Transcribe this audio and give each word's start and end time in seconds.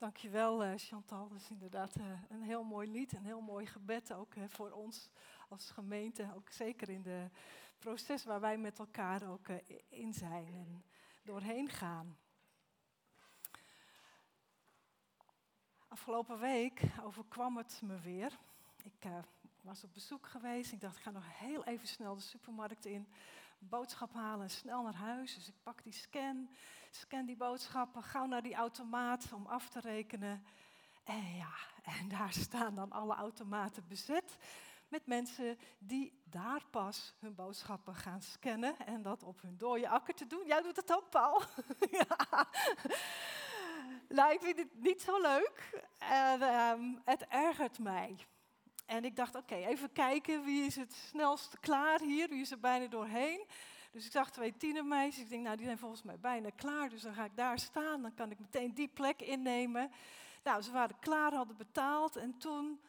Dankjewel 0.00 0.64
uh, 0.64 0.72
Chantal. 0.76 1.28
Dat 1.28 1.40
is 1.40 1.50
inderdaad 1.50 1.96
uh, 1.98 2.04
een 2.28 2.42
heel 2.42 2.64
mooi 2.64 2.90
lied, 2.90 3.12
een 3.12 3.24
heel 3.24 3.40
mooi 3.40 3.66
gebed 3.66 4.12
ook 4.12 4.34
voor 4.48 4.70
ons 4.70 5.10
als 5.48 5.70
gemeente. 5.70 6.32
Ook 6.34 6.50
zeker 6.50 6.88
in 6.88 7.04
het 7.06 7.32
proces 7.78 8.24
waar 8.24 8.40
wij 8.40 8.58
met 8.58 8.78
elkaar 8.78 9.28
ook 9.28 9.48
in 9.88 10.14
zijn 10.14 10.54
en 10.54 10.84
doorheen 11.22 11.68
gaan. 11.68 12.18
Afgelopen 15.88 16.38
week 16.38 16.82
overkwam 17.02 17.56
het 17.56 17.80
me 17.84 17.98
weer. 17.98 18.38
Ik 18.82 19.06
was 19.60 19.84
op 19.84 19.94
bezoek 19.94 20.26
geweest. 20.26 20.72
Ik 20.72 20.80
dacht, 20.80 20.96
ik 20.96 21.02
ga 21.02 21.10
nog 21.10 21.38
heel 21.38 21.64
even 21.64 21.88
snel 21.88 22.14
de 22.14 22.20
supermarkt 22.20 22.84
in 22.84 23.08
boodschap 23.68 24.12
halen 24.12 24.42
en 24.42 24.50
snel 24.50 24.82
naar 24.82 24.94
huis. 24.94 25.34
Dus 25.34 25.48
ik 25.48 25.62
pak 25.62 25.82
die 25.82 25.92
scan, 25.92 26.50
scan 26.90 27.26
die 27.26 27.36
boodschappen, 27.36 28.02
gauw 28.02 28.26
naar 28.26 28.42
die 28.42 28.54
automaat 28.54 29.32
om 29.32 29.46
af 29.46 29.68
te 29.68 29.80
rekenen. 29.80 30.44
En 31.04 31.36
ja, 31.36 31.54
en 31.82 32.08
daar 32.08 32.32
staan 32.32 32.74
dan 32.74 32.92
alle 32.92 33.14
automaten 33.14 33.84
bezet 33.88 34.36
met 34.88 35.06
mensen 35.06 35.58
die 35.78 36.22
daar 36.24 36.64
pas 36.70 37.14
hun 37.18 37.34
boodschappen 37.34 37.94
gaan 37.94 38.22
scannen 38.22 38.78
en 38.78 39.02
dat 39.02 39.22
op 39.22 39.42
hun 39.42 39.56
dode 39.56 39.88
akker 39.88 40.14
te 40.14 40.26
doen. 40.26 40.46
Jij 40.46 40.62
doet 40.62 40.76
het 40.76 40.92
ook, 40.96 41.10
Paul. 41.10 41.42
ja. 41.98 42.46
Nou, 44.08 44.32
ik 44.32 44.40
vind 44.40 44.58
het 44.58 44.74
niet 44.74 45.02
zo 45.02 45.20
leuk 45.20 45.84
en 45.98 46.42
ehm, 46.42 46.94
het 47.04 47.26
ergert 47.28 47.78
mij. 47.78 48.26
En 48.90 49.04
ik 49.04 49.16
dacht, 49.16 49.34
oké, 49.34 49.54
even 49.54 49.92
kijken 49.92 50.44
wie 50.44 50.64
is 50.64 50.76
het 50.76 50.92
snelst 50.92 51.60
klaar 51.60 52.00
hier, 52.00 52.28
wie 52.28 52.40
is 52.40 52.50
er 52.50 52.60
bijna 52.60 52.86
doorheen. 52.86 53.46
Dus 53.92 54.06
ik 54.06 54.12
zag 54.12 54.30
twee 54.30 54.56
tienermeisjes. 54.56 55.22
Ik 55.22 55.28
denk, 55.28 55.44
nou, 55.44 55.56
die 55.56 55.64
zijn 55.64 55.78
volgens 55.78 56.02
mij 56.02 56.18
bijna 56.18 56.50
klaar. 56.56 56.88
Dus 56.88 57.02
dan 57.02 57.14
ga 57.14 57.24
ik 57.24 57.36
daar 57.36 57.58
staan. 57.58 58.02
Dan 58.02 58.14
kan 58.14 58.30
ik 58.30 58.38
meteen 58.38 58.74
die 58.74 58.88
plek 58.88 59.20
innemen. 59.20 59.90
Nou, 60.44 60.62
ze 60.62 60.72
waren 60.72 60.98
klaar, 60.98 61.34
hadden 61.34 61.56
betaald. 61.56 62.16
En 62.16 62.38
toen 62.38 62.80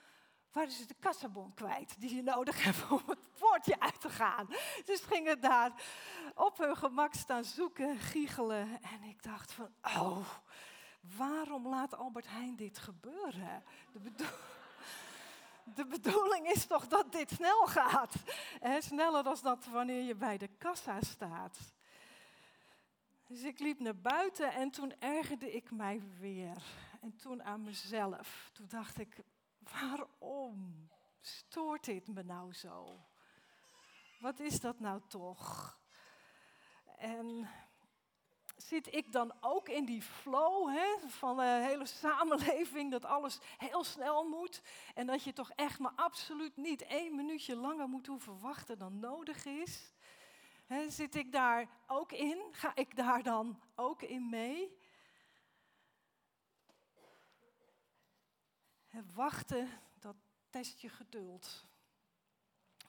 waren 0.52 0.72
ze 0.72 0.86
de 0.86 0.96
kassabon 1.00 1.54
kwijt 1.54 2.02
die 2.02 2.16
je 2.16 2.24
nodig 2.24 2.64
hebt 2.66 2.92
om 2.92 3.02
het 3.06 3.34
poortje 3.40 3.80
uit 3.80 4.02
te 4.02 4.10
gaan. 4.10 4.48
Dus 4.86 5.02
gingen 5.02 5.42
daar 5.42 5.72
op 6.36 6.58
hun 6.58 6.78
gemak 6.78 7.14
staan 7.14 7.44
zoeken, 7.44 7.98
giechelen. 7.98 8.82
En 8.82 9.04
ik 9.04 9.24
dacht 9.24 9.52
van, 9.52 9.70
oh, 9.82 10.28
waarom 11.18 11.68
laat 11.68 11.96
Albert 11.96 12.28
Heijn 12.28 12.56
dit 12.56 12.78
gebeuren? 12.78 13.64
De 13.92 14.00
bedoeling 14.00 14.60
de 15.76 15.86
bedoeling 15.86 16.48
is 16.48 16.66
toch 16.66 16.88
dat 16.88 17.12
dit 17.12 17.32
snel 17.32 17.66
gaat. 17.66 18.14
Sneller 18.80 19.24
dan 19.24 19.38
dat 19.42 19.66
wanneer 19.66 20.04
je 20.04 20.16
bij 20.16 20.38
de 20.38 20.48
kassa 20.48 21.02
staat. 21.02 21.58
Dus 23.28 23.42
ik 23.42 23.60
liep 23.60 23.80
naar 23.80 23.98
buiten 23.98 24.54
en 24.54 24.72
toen 24.72 24.94
ergerde 25.00 25.52
ik 25.52 25.72
mij 25.72 26.02
weer. 26.20 26.64
En 27.02 27.16
toen 27.16 27.44
aan 27.44 27.64
mezelf. 27.64 28.50
Toen 28.54 28.68
dacht 28.68 29.00
ik, 29.00 29.24
waarom 29.60 30.90
stoort 31.20 31.86
dit 31.86 32.08
me 32.08 32.24
nou 32.24 32.54
zo? 32.54 33.00
Wat 34.20 34.40
is 34.40 34.60
dat 34.60 34.80
nou 34.80 35.02
toch? 35.08 35.80
En 36.98 37.50
zit 38.72 38.94
ik 38.94 39.12
dan 39.12 39.34
ook 39.42 39.70
in 39.70 39.86
die 39.86 40.02
flow 40.02 40.70
hè, 40.70 41.10
van 41.10 41.38
de 41.38 41.60
hele 41.68 41.86
samenleving, 41.86 42.92
dat 42.92 43.06
alles 43.06 43.40
heel 43.58 43.84
snel 43.84 44.28
moet 44.28 44.62
en 44.94 45.08
dat 45.08 45.24
je 45.24 45.34
toch 45.34 45.52
echt 45.56 45.80
maar 45.80 45.92
absoluut 45.96 46.58
niet 46.58 46.82
één 46.82 47.16
minuutje 47.16 47.56
langer 47.56 47.88
moet 47.88 48.08
hoeven 48.08 48.40
wachten 48.40 48.78
dan 48.78 49.00
nodig 49.00 49.46
is? 49.46 49.94
Hè, 50.66 50.90
zit 50.90 51.16
ik 51.16 51.32
daar 51.32 51.70
ook 51.88 52.12
in? 52.12 52.42
Ga 52.52 52.76
ik 52.76 52.96
daar 52.96 53.24
dan 53.24 53.62
ook 53.76 54.02
in 54.02 54.30
mee? 54.30 54.80
wachten, 59.14 59.70
dat 60.00 60.16
test 60.50 60.80
je 60.80 60.90
geduld. 60.90 61.66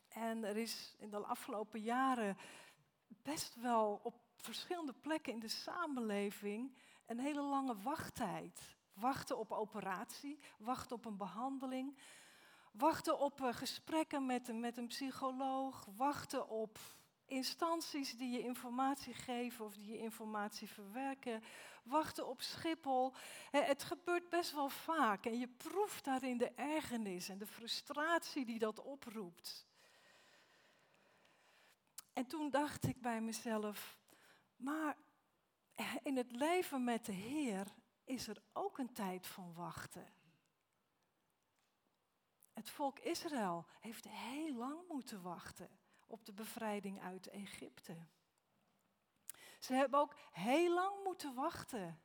En 0.08 0.44
er 0.44 0.56
is 0.56 0.94
in 0.98 1.10
de 1.10 1.16
afgelopen 1.16 1.80
jaren 1.80 2.36
best 3.08 3.54
wel 3.54 4.00
op 4.02 4.21
verschillende 4.42 4.92
plekken 4.92 5.32
in 5.32 5.38
de 5.38 5.48
samenleving 5.48 6.76
een 7.06 7.18
hele 7.18 7.42
lange 7.42 7.76
wachttijd. 7.82 8.76
Wachten 8.92 9.38
op 9.38 9.52
operatie, 9.52 10.38
wachten 10.58 10.96
op 10.96 11.04
een 11.04 11.16
behandeling, 11.16 11.98
wachten 12.72 13.18
op 13.18 13.40
uh, 13.40 13.52
gesprekken 13.52 14.26
met, 14.26 14.48
een, 14.48 14.60
met 14.60 14.76
een 14.76 14.86
psycholoog, 14.86 15.86
wachten 15.96 16.48
op 16.48 16.78
instanties 17.26 18.16
die 18.16 18.30
je 18.30 18.42
informatie 18.42 19.14
geven 19.14 19.64
of 19.64 19.74
die 19.74 19.92
je 19.92 19.98
informatie 19.98 20.68
verwerken, 20.68 21.42
wachten 21.84 22.28
op 22.28 22.42
Schiphol. 22.42 23.12
Het 23.50 23.84
gebeurt 23.84 24.28
best 24.28 24.52
wel 24.52 24.68
vaak 24.68 25.26
en 25.26 25.38
je 25.38 25.48
proeft 25.48 26.04
daarin 26.04 26.38
de 26.38 26.50
ergernis 26.54 27.28
en 27.28 27.38
de 27.38 27.46
frustratie 27.46 28.44
die 28.44 28.58
dat 28.58 28.80
oproept. 28.80 29.66
En 32.12 32.26
toen 32.26 32.50
dacht 32.50 32.86
ik 32.86 33.00
bij 33.00 33.20
mezelf, 33.20 33.98
maar 34.62 34.96
in 36.02 36.16
het 36.16 36.32
leven 36.32 36.84
met 36.84 37.04
de 37.04 37.12
Heer 37.12 37.74
is 38.04 38.28
er 38.28 38.42
ook 38.52 38.78
een 38.78 38.92
tijd 38.92 39.26
van 39.26 39.54
wachten. 39.54 40.12
Het 42.52 42.70
volk 42.70 42.98
Israël 42.98 43.66
heeft 43.80 44.08
heel 44.08 44.54
lang 44.54 44.88
moeten 44.88 45.22
wachten 45.22 45.68
op 46.06 46.24
de 46.24 46.32
bevrijding 46.32 47.00
uit 47.00 47.26
Egypte. 47.26 48.06
Ze 49.58 49.74
hebben 49.74 50.00
ook 50.00 50.16
heel 50.30 50.74
lang 50.74 51.04
moeten 51.04 51.34
wachten 51.34 52.02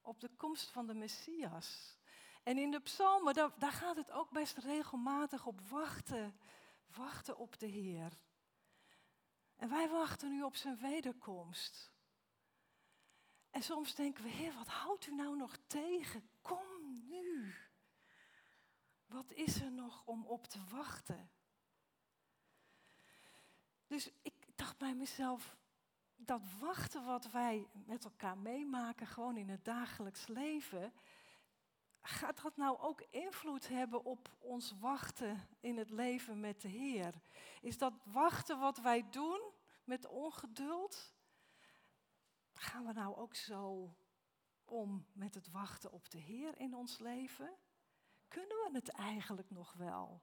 op 0.00 0.20
de 0.20 0.28
komst 0.28 0.70
van 0.70 0.86
de 0.86 0.94
Messias. 0.94 1.98
En 2.42 2.58
in 2.58 2.70
de 2.70 2.80
psalmen, 2.80 3.34
daar, 3.34 3.58
daar 3.58 3.72
gaat 3.72 3.96
het 3.96 4.10
ook 4.10 4.30
best 4.30 4.56
regelmatig 4.56 5.46
op 5.46 5.60
wachten. 5.60 6.40
Wachten 6.86 7.36
op 7.36 7.58
de 7.58 7.66
Heer. 7.66 8.18
En 9.64 9.70
wij 9.70 9.88
wachten 9.88 10.30
nu 10.30 10.42
op 10.42 10.56
zijn 10.56 10.78
wederkomst. 10.78 11.90
En 13.50 13.62
soms 13.62 13.94
denken 13.94 14.24
we, 14.24 14.30
Heer, 14.30 14.54
wat 14.54 14.68
houdt 14.68 15.06
u 15.06 15.14
nou 15.14 15.36
nog 15.36 15.56
tegen? 15.66 16.28
Kom 16.42 16.66
nu. 17.08 17.54
Wat 19.06 19.32
is 19.32 19.60
er 19.60 19.72
nog 19.72 20.02
om 20.04 20.26
op 20.26 20.46
te 20.46 20.64
wachten? 20.70 21.30
Dus 23.86 24.10
ik 24.22 24.34
dacht 24.56 24.78
bij 24.78 24.94
mezelf, 24.94 25.56
dat 26.16 26.42
wachten 26.58 27.04
wat 27.04 27.30
wij 27.30 27.68
met 27.72 28.04
elkaar 28.04 28.38
meemaken, 28.38 29.06
gewoon 29.06 29.36
in 29.36 29.48
het 29.48 29.64
dagelijks 29.64 30.26
leven, 30.26 30.92
gaat 32.00 32.42
dat 32.42 32.56
nou 32.56 32.78
ook 32.78 33.04
invloed 33.10 33.68
hebben 33.68 34.04
op 34.04 34.30
ons 34.38 34.74
wachten 34.78 35.48
in 35.60 35.78
het 35.78 35.90
leven 35.90 36.40
met 36.40 36.60
de 36.60 36.68
Heer? 36.68 37.14
Is 37.60 37.78
dat 37.78 37.92
wachten 38.04 38.58
wat 38.58 38.78
wij 38.78 39.10
doen 39.10 39.52
met 39.84 40.06
ongeduld? 40.06 41.14
Gaan 42.52 42.86
we 42.86 42.92
nou 42.92 43.16
ook 43.16 43.34
zo 43.34 43.94
om 44.64 45.06
met 45.12 45.34
het 45.34 45.50
wachten 45.50 45.92
op 45.92 46.10
de 46.10 46.18
Heer 46.18 46.58
in 46.58 46.74
ons 46.74 46.98
leven? 46.98 47.56
Kunnen 48.28 48.56
we 48.56 48.70
het 48.72 48.88
eigenlijk 48.88 49.50
nog 49.50 49.72
wel? 49.72 50.22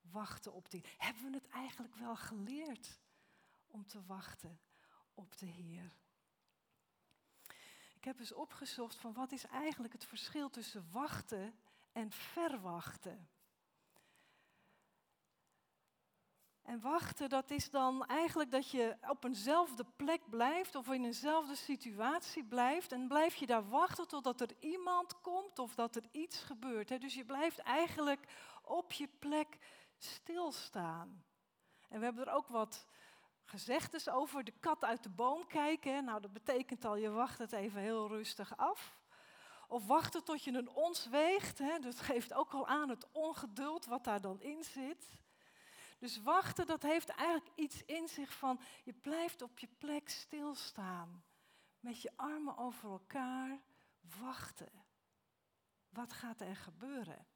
Wachten 0.00 0.52
op 0.52 0.70
die. 0.70 0.84
Hebben 0.96 1.22
we 1.22 1.36
het 1.36 1.48
eigenlijk 1.48 1.94
wel 1.94 2.16
geleerd 2.16 3.00
om 3.66 3.86
te 3.86 4.04
wachten 4.04 4.60
op 5.14 5.36
de 5.36 5.46
Heer? 5.46 5.96
Ik 7.94 8.04
heb 8.04 8.18
eens 8.18 8.32
opgezocht 8.32 8.96
van 8.96 9.12
wat 9.12 9.32
is 9.32 9.44
eigenlijk 9.44 9.92
het 9.92 10.04
verschil 10.04 10.50
tussen 10.50 10.90
wachten 10.90 11.58
en 11.92 12.10
verwachten. 12.10 13.28
En 16.68 16.80
wachten, 16.80 17.28
dat 17.28 17.50
is 17.50 17.70
dan 17.70 18.06
eigenlijk 18.06 18.50
dat 18.50 18.70
je 18.70 18.96
op 19.08 19.24
eenzelfde 19.24 19.84
plek 19.96 20.20
blijft 20.30 20.74
of 20.74 20.88
in 20.90 21.04
eenzelfde 21.04 21.54
situatie 21.54 22.44
blijft. 22.44 22.92
En 22.92 23.08
blijf 23.08 23.34
je 23.34 23.46
daar 23.46 23.68
wachten 23.68 24.08
totdat 24.08 24.40
er 24.40 24.50
iemand 24.58 25.20
komt 25.20 25.58
of 25.58 25.74
dat 25.74 25.96
er 25.96 26.02
iets 26.12 26.42
gebeurt. 26.42 27.00
Dus 27.00 27.14
je 27.14 27.24
blijft 27.24 27.58
eigenlijk 27.58 28.20
op 28.62 28.92
je 28.92 29.08
plek 29.18 29.58
stilstaan. 29.98 31.24
En 31.88 31.98
we 31.98 32.04
hebben 32.04 32.26
er 32.26 32.32
ook 32.32 32.48
wat 32.48 32.86
gezegdes 33.44 34.08
over 34.08 34.44
de 34.44 34.54
kat 34.60 34.84
uit 34.84 35.02
de 35.02 35.10
boom 35.10 35.46
kijken. 35.46 36.04
Nou, 36.04 36.20
dat 36.20 36.32
betekent 36.32 36.84
al, 36.84 36.96
je 36.96 37.10
wacht 37.10 37.38
het 37.38 37.52
even 37.52 37.80
heel 37.80 38.08
rustig 38.08 38.56
af. 38.56 38.98
Of 39.68 39.86
wachten 39.86 40.24
tot 40.24 40.44
je 40.44 40.52
een 40.52 40.70
ons 40.70 41.06
weegt. 41.06 41.58
Dat 41.82 42.00
geeft 42.00 42.34
ook 42.34 42.52
al 42.52 42.66
aan 42.66 42.88
het 42.88 43.06
ongeduld 43.12 43.86
wat 43.86 44.04
daar 44.04 44.20
dan 44.20 44.40
in 44.40 44.64
zit. 44.64 45.26
Dus 45.98 46.22
wachten, 46.22 46.66
dat 46.66 46.82
heeft 46.82 47.08
eigenlijk 47.08 47.50
iets 47.54 47.84
in 47.84 48.08
zich 48.08 48.32
van, 48.32 48.60
je 48.84 48.92
blijft 48.92 49.42
op 49.42 49.58
je 49.58 49.68
plek 49.78 50.08
stilstaan. 50.08 51.24
Met 51.80 52.02
je 52.02 52.12
armen 52.16 52.56
over 52.56 52.90
elkaar 52.90 53.60
wachten. 54.20 54.72
Wat 55.88 56.12
gaat 56.12 56.40
er 56.40 56.56
gebeuren? 56.56 57.26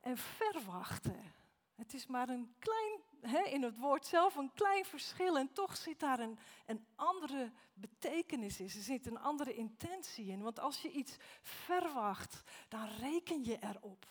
En 0.00 0.16
verwachten. 0.16 1.34
Het 1.74 1.94
is 1.94 2.06
maar 2.06 2.28
een 2.28 2.54
klein 2.58 3.00
in 3.44 3.62
het 3.62 3.78
woord 3.78 4.06
zelf 4.06 4.36
een 4.36 4.52
klein 4.54 4.84
verschil 4.84 5.38
en 5.38 5.52
toch 5.52 5.76
zit 5.76 6.00
daar 6.00 6.20
een, 6.20 6.38
een 6.66 6.86
andere 6.94 7.52
betekenis 7.74 8.60
in. 8.60 8.66
Er 8.66 8.70
zit 8.70 9.06
een 9.06 9.18
andere 9.18 9.54
intentie 9.54 10.26
in. 10.26 10.42
Want 10.42 10.60
als 10.60 10.82
je 10.82 10.90
iets 10.90 11.16
verwacht, 11.42 12.42
dan 12.68 12.88
reken 12.88 13.44
je 13.44 13.58
erop 13.60 14.06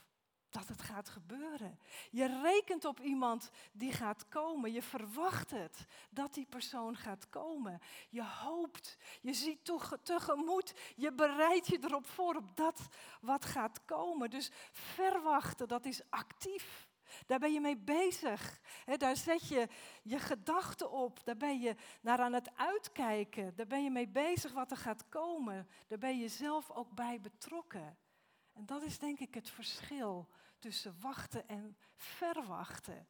dat 0.56 0.68
het 0.68 0.82
gaat 0.82 1.10
gebeuren. 1.10 1.80
Je 2.12 2.42
rekent 2.42 2.86
op 2.86 3.00
iemand 3.00 3.50
die 3.72 3.92
gaat 3.92 4.28
komen. 4.28 4.72
Je 4.72 4.82
verwacht 4.82 5.52
het 5.52 5.86
dat 6.10 6.34
die 6.34 6.46
persoon 6.46 6.96
gaat 6.96 7.30
komen. 7.30 7.80
Je 8.10 8.24
hoopt, 8.24 8.98
je 9.22 9.34
ziet 9.34 9.72
tegemoet, 10.04 10.74
je 10.96 11.14
bereidt 11.14 11.68
je 11.68 11.78
erop 11.82 12.06
voor 12.06 12.36
op 12.36 12.56
dat 12.56 12.88
wat 13.22 13.46
gaat 13.46 13.86
komen. 13.86 14.30
Dus 14.30 14.52
verwachten, 14.72 15.68
dat 15.68 15.86
is 15.86 16.02
actief. 16.10 16.88
Daar 17.26 17.40
ben 17.40 17.54
je 17.54 17.62
mee 17.62 17.78
bezig. 17.78 18.60
daar 18.98 19.18
zet 19.18 19.48
je 19.48 19.68
je 20.04 20.20
gedachten 20.20 20.92
op. 20.92 21.24
Daar 21.24 21.38
ben 21.38 21.60
je 21.60 21.76
naar 22.02 22.20
aan 22.20 22.34
het 22.34 22.50
uitkijken. 22.56 23.56
Daar 23.56 23.68
ben 23.68 23.84
je 23.84 23.92
mee 23.92 24.08
bezig 24.08 24.52
wat 24.52 24.72
er 24.72 24.78
gaat 24.78 25.10
komen. 25.10 25.68
Daar 25.88 25.98
ben 25.98 26.20
je 26.20 26.28
zelf 26.28 26.72
ook 26.72 26.92
bij 26.92 27.20
betrokken. 27.22 27.98
En 28.54 28.66
dat 28.66 28.84
is 28.84 29.00
denk 29.00 29.20
ik 29.20 29.34
het 29.34 29.50
verschil 29.50 30.28
tussen 30.66 30.96
wachten 31.02 31.48
en 31.48 31.78
verwachten. 31.96 33.08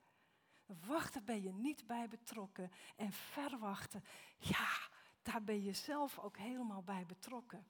Wachten 0.65 1.25
ben 1.25 1.41
je 1.41 1.53
niet 1.53 1.87
bij 1.87 2.07
betrokken 2.07 2.71
en 2.95 3.11
verwachten, 3.11 4.03
ja, 4.37 4.89
daar 5.21 5.43
ben 5.43 5.63
je 5.63 5.73
zelf 5.73 6.19
ook 6.19 6.37
helemaal 6.37 6.83
bij 6.83 7.05
betrokken. 7.05 7.67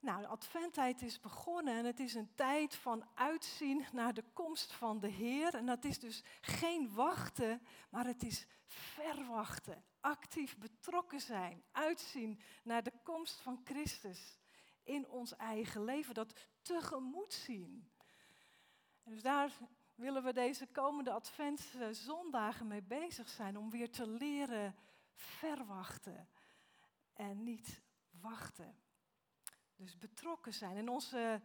Nou, 0.00 0.20
de 0.20 0.26
adventtijd 0.26 1.02
is 1.02 1.20
begonnen 1.20 1.78
en 1.78 1.84
het 1.84 2.00
is 2.00 2.14
een 2.14 2.34
tijd 2.34 2.74
van 2.74 3.08
uitzien 3.14 3.84
naar 3.92 4.14
de 4.14 4.24
komst 4.32 4.72
van 4.72 5.00
de 5.00 5.08
Heer. 5.08 5.54
En 5.54 5.66
dat 5.66 5.84
is 5.84 5.98
dus 5.98 6.22
geen 6.40 6.94
wachten, 6.94 7.62
maar 7.90 8.06
het 8.06 8.22
is 8.22 8.46
verwachten. 8.66 9.84
Actief 10.00 10.58
betrokken 10.58 11.20
zijn, 11.20 11.64
uitzien 11.72 12.40
naar 12.62 12.82
de 12.82 12.92
komst 13.02 13.40
van 13.40 13.60
Christus 13.64 14.38
in 14.88 15.08
ons 15.08 15.36
eigen 15.36 15.84
leven, 15.84 16.14
dat 16.14 16.32
tegemoet 16.68 17.32
zien. 17.32 17.90
Dus 19.04 19.22
daar 19.22 19.52
willen 19.94 20.22
we 20.22 20.32
deze 20.32 20.66
komende 20.66 21.10
adventszondagen 21.10 22.66
mee 22.66 22.82
bezig 22.82 23.28
zijn, 23.28 23.56
om 23.56 23.70
weer 23.70 23.90
te 23.90 24.06
leren 24.06 24.74
verwachten 25.12 26.28
en 27.12 27.42
niet 27.42 27.82
wachten. 28.10 28.76
Dus 29.76 29.98
betrokken 29.98 30.54
zijn. 30.54 30.76
En 30.76 30.88
onze 30.88 31.40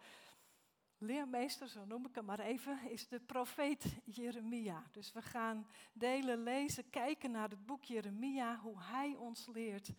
leermeester, 0.98 1.68
zo 1.68 1.86
noem 1.86 2.06
ik 2.06 2.16
hem 2.16 2.26
maar 2.26 2.40
even, 2.40 2.90
is 2.90 3.08
de 3.08 3.20
profeet 3.20 3.86
Jeremia. 4.06 4.84
Dus 4.92 5.12
we 5.12 5.22
gaan 5.22 5.68
delen, 5.94 6.44
lezen, 6.44 6.90
kijken 6.90 7.32
naar 7.32 7.50
het 7.50 7.66
boek 7.66 7.84
Jeremia, 7.84 8.60
hoe 8.60 8.82
hij 8.84 9.16
ons 9.16 9.48
leert 9.48 9.90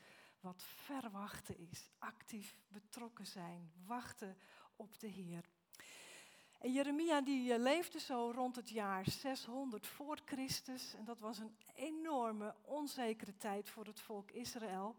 wat 0.41 0.63
verwachten 0.63 1.59
is. 1.59 1.91
Actief 1.99 2.57
betrokken 2.69 3.27
zijn, 3.27 3.73
wachten 3.87 4.37
op 4.77 5.01
de 5.01 5.07
Heer. 5.07 5.45
En 6.59 6.73
Jeremia 6.73 7.21
die 7.21 7.53
eh, 7.53 7.59
leefde 7.59 8.01
zo 8.01 8.33
rond 8.35 8.57
het 8.57 8.71
jaar 8.71 9.11
600 9.11 9.87
voor 9.87 10.19
Christus. 10.25 10.95
En 10.95 11.05
dat 11.05 11.19
was 11.19 11.39
een 11.39 11.57
enorme 11.75 12.55
onzekere 12.63 13.37
tijd 13.37 13.71
voor 13.71 13.87
het 13.87 14.01
volk 14.01 14.31
Israël. 14.31 14.97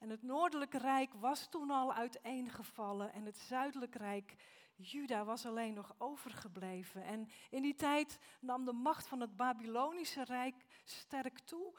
En 0.00 0.10
het 0.10 0.22
noordelijke 0.22 0.78
rijk 0.78 1.14
was 1.14 1.48
toen 1.50 1.70
al 1.70 1.94
uiteengevallen 1.94 3.12
en 3.12 3.24
het 3.24 3.38
zuidelijke 3.38 3.98
rijk 3.98 4.34
Juda 4.76 5.24
was 5.24 5.46
alleen 5.46 5.74
nog 5.74 5.94
overgebleven. 5.98 7.04
En 7.04 7.28
in 7.50 7.62
die 7.62 7.74
tijd 7.74 8.18
nam 8.40 8.64
de 8.64 8.72
macht 8.72 9.06
van 9.06 9.20
het 9.20 9.36
Babylonische 9.36 10.24
rijk 10.24 10.54
sterk 10.84 11.38
toe. 11.38 11.72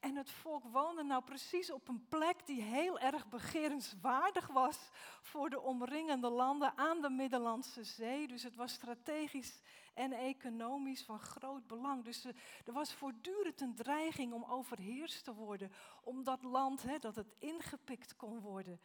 En 0.00 0.16
het 0.16 0.30
volk 0.30 0.64
woonde 0.64 1.02
nou 1.02 1.24
precies 1.24 1.70
op 1.70 1.88
een 1.88 2.08
plek 2.08 2.46
die 2.46 2.62
heel 2.62 2.98
erg 2.98 3.28
begerenswaardig 3.28 4.46
was 4.46 4.90
voor 5.22 5.50
de 5.50 5.60
omringende 5.60 6.30
landen 6.30 6.76
aan 6.76 7.00
de 7.00 7.10
Middellandse 7.10 7.84
Zee. 7.84 8.26
Dus 8.28 8.42
het 8.42 8.56
was 8.56 8.72
strategisch 8.72 9.62
en 9.94 10.12
economisch 10.12 11.04
van 11.04 11.18
groot 11.18 11.66
belang. 11.66 12.04
Dus 12.04 12.24
er 12.64 12.72
was 12.72 12.94
voortdurend 12.94 13.60
een 13.60 13.74
dreiging 13.74 14.32
om 14.32 14.44
overheerst 14.44 15.24
te 15.24 15.34
worden, 15.34 15.72
om 16.02 16.24
dat 16.24 16.42
land, 16.42 16.82
hè, 16.82 16.98
dat 16.98 17.16
het 17.16 17.34
ingepikt 17.38 18.16
kon 18.16 18.40
worden 18.40 18.80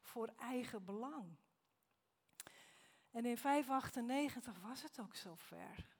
voor 0.00 0.32
eigen 0.36 0.84
belang. 0.84 1.36
En 3.10 3.24
in 3.24 3.38
598 3.38 4.60
was 4.60 4.82
het 4.82 5.00
ook 5.00 5.14
zover. 5.14 5.96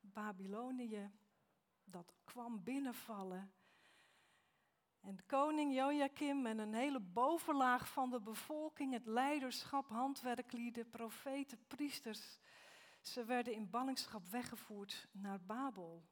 Babylonië 0.00 1.10
dat 1.90 2.14
kwam 2.24 2.62
binnenvallen. 2.62 3.52
En 5.00 5.26
koning 5.26 5.74
Joachim 5.74 6.46
en 6.46 6.58
een 6.58 6.74
hele 6.74 7.00
bovenlaag 7.00 7.88
van 7.88 8.10
de 8.10 8.20
bevolking, 8.20 8.92
het 8.92 9.06
leiderschap, 9.06 9.88
handwerklieden, 9.88 10.90
profeten, 10.90 11.58
priesters, 11.66 12.38
ze 13.00 13.24
werden 13.24 13.52
in 13.52 13.70
ballingschap 13.70 14.28
weggevoerd 14.28 15.08
naar 15.12 15.40
Babel. 15.40 16.04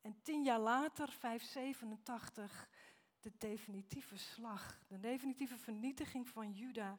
En 0.00 0.22
tien 0.22 0.44
jaar 0.44 0.60
later, 0.60 1.08
587, 1.08 2.68
de 3.20 3.32
definitieve 3.38 4.16
slag, 4.16 4.80
de 4.86 5.00
definitieve 5.00 5.58
vernietiging 5.58 6.28
van 6.28 6.52
Juda 6.52 6.98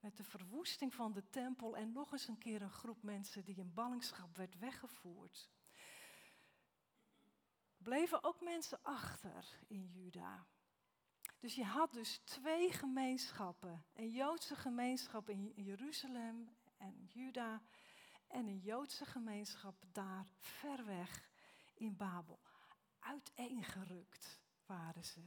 met 0.00 0.16
de 0.16 0.24
verwoesting 0.24 0.94
van 0.94 1.12
de 1.12 1.28
tempel 1.30 1.76
en 1.76 1.92
nog 1.92 2.12
eens 2.12 2.28
een 2.28 2.38
keer 2.38 2.62
een 2.62 2.70
groep 2.70 3.02
mensen 3.02 3.44
die 3.44 3.56
in 3.56 3.74
ballingschap 3.74 4.36
werd 4.36 4.58
weggevoerd 4.58 5.50
bleven 7.82 8.24
ook 8.24 8.40
mensen 8.40 8.78
achter 8.82 9.58
in 9.66 9.86
Juda. 9.86 10.46
Dus 11.38 11.54
je 11.54 11.64
had 11.64 11.92
dus 11.92 12.20
twee 12.24 12.72
gemeenschappen. 12.72 13.84
Een 13.92 14.10
Joodse 14.10 14.56
gemeenschap 14.56 15.28
in 15.28 15.52
Jeruzalem 15.54 16.56
en 16.76 17.04
Juda. 17.04 17.62
En 18.26 18.46
een 18.46 18.58
Joodse 18.58 19.04
gemeenschap 19.04 19.84
daar 19.92 20.26
ver 20.38 20.84
weg 20.84 21.30
in 21.74 21.96
Babel. 21.96 22.40
Uiteengerukt 22.98 24.40
waren 24.66 25.04
ze. 25.04 25.20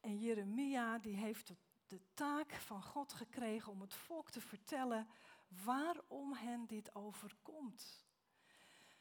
En 0.00 0.18
Jeremia 0.18 0.98
die 0.98 1.16
heeft 1.16 1.52
de 1.86 2.00
taak 2.14 2.52
van 2.52 2.82
God 2.82 3.12
gekregen 3.12 3.72
om 3.72 3.80
het 3.80 3.94
volk 3.94 4.30
te 4.30 4.40
vertellen 4.40 5.08
waarom 5.64 6.32
hen 6.32 6.66
dit 6.66 6.94
overkomt. 6.94 8.09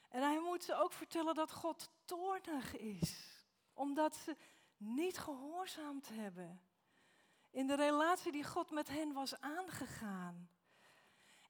En 0.10 0.22
hij 0.22 0.40
moet 0.40 0.64
ze 0.64 0.76
ook 0.76 0.94
vertellen 0.94 1.36
dat 1.36 1.52
God 1.52 1.90
toornig 2.06 2.76
is, 2.78 3.44
omdat 3.74 4.16
ze 4.16 4.38
niet 4.78 5.18
gehoorzaamd 5.18 6.10
hebben 6.10 6.62
in 7.52 7.68
de 7.68 7.76
relatie 7.76 8.32
die 8.32 8.44
God 8.44 8.72
met 8.72 8.88
hen 8.88 9.14
was 9.14 9.40
aangegaan. 9.40 10.50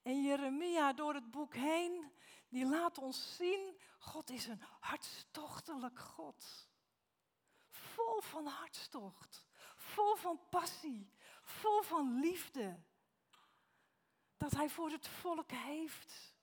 En 0.01 0.21
Jeremia 0.21 0.93
door 0.93 1.13
het 1.13 1.31
boek 1.31 1.53
heen, 1.53 2.11
die 2.49 2.65
laat 2.65 2.97
ons 2.97 3.35
zien, 3.35 3.79
God 3.99 4.29
is 4.29 4.47
een 4.47 4.61
hartstochtelijk 4.79 5.99
God. 5.99 6.67
Vol 7.69 8.21
van 8.21 8.45
hartstocht, 8.45 9.45
vol 9.75 10.15
van 10.15 10.39
passie, 10.49 11.13
vol 11.41 11.81
van 11.81 12.19
liefde. 12.19 12.79
Dat 14.37 14.51
hij 14.51 14.69
voor 14.69 14.89
het 14.89 15.07
volk 15.07 15.51
heeft. 15.51 16.33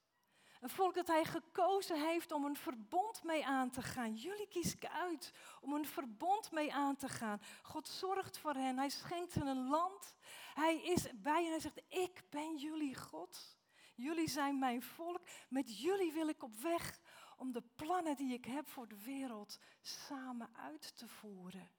Een 0.67 0.73
volk 0.73 0.95
dat 0.95 1.07
hij 1.07 1.25
gekozen 1.25 2.07
heeft 2.07 2.33
om 2.33 2.45
een 2.45 2.57
verbond 2.57 3.23
mee 3.23 3.47
aan 3.47 3.71
te 3.71 3.83
gaan. 3.83 4.15
Jullie 4.15 4.49
kies 4.49 4.75
ik 4.75 4.87
uit 4.87 5.33
om 5.61 5.73
een 5.73 5.87
verbond 5.87 6.51
mee 6.51 6.75
aan 6.75 6.97
te 6.97 7.09
gaan. 7.09 7.41
God 7.63 7.89
zorgt 7.89 8.39
voor 8.39 8.55
hen. 8.55 8.79
Hij 8.79 8.89
schenkt 8.89 9.35
hen 9.35 9.47
een 9.47 9.69
land. 9.69 10.15
Hij 10.55 10.83
is 10.83 11.07
bij 11.15 11.43
hen. 11.43 11.51
Hij 11.51 11.61
zegt, 11.61 11.83
ik 11.89 12.23
ben 12.31 12.57
jullie 12.57 12.97
God. 12.97 13.59
Jullie 13.95 14.29
zijn 14.29 14.59
mijn 14.59 14.83
volk. 14.83 15.21
Met 15.49 15.81
jullie 15.81 16.13
wil 16.13 16.29
ik 16.29 16.43
op 16.43 16.57
weg 16.57 17.01
om 17.37 17.53
de 17.53 17.63
plannen 17.77 18.17
die 18.17 18.35
ik 18.35 18.45
heb 18.45 18.69
voor 18.69 18.89
de 18.89 19.03
wereld 19.05 19.59
samen 19.81 20.51
uit 20.57 20.97
te 20.97 21.09
voeren. 21.09 21.71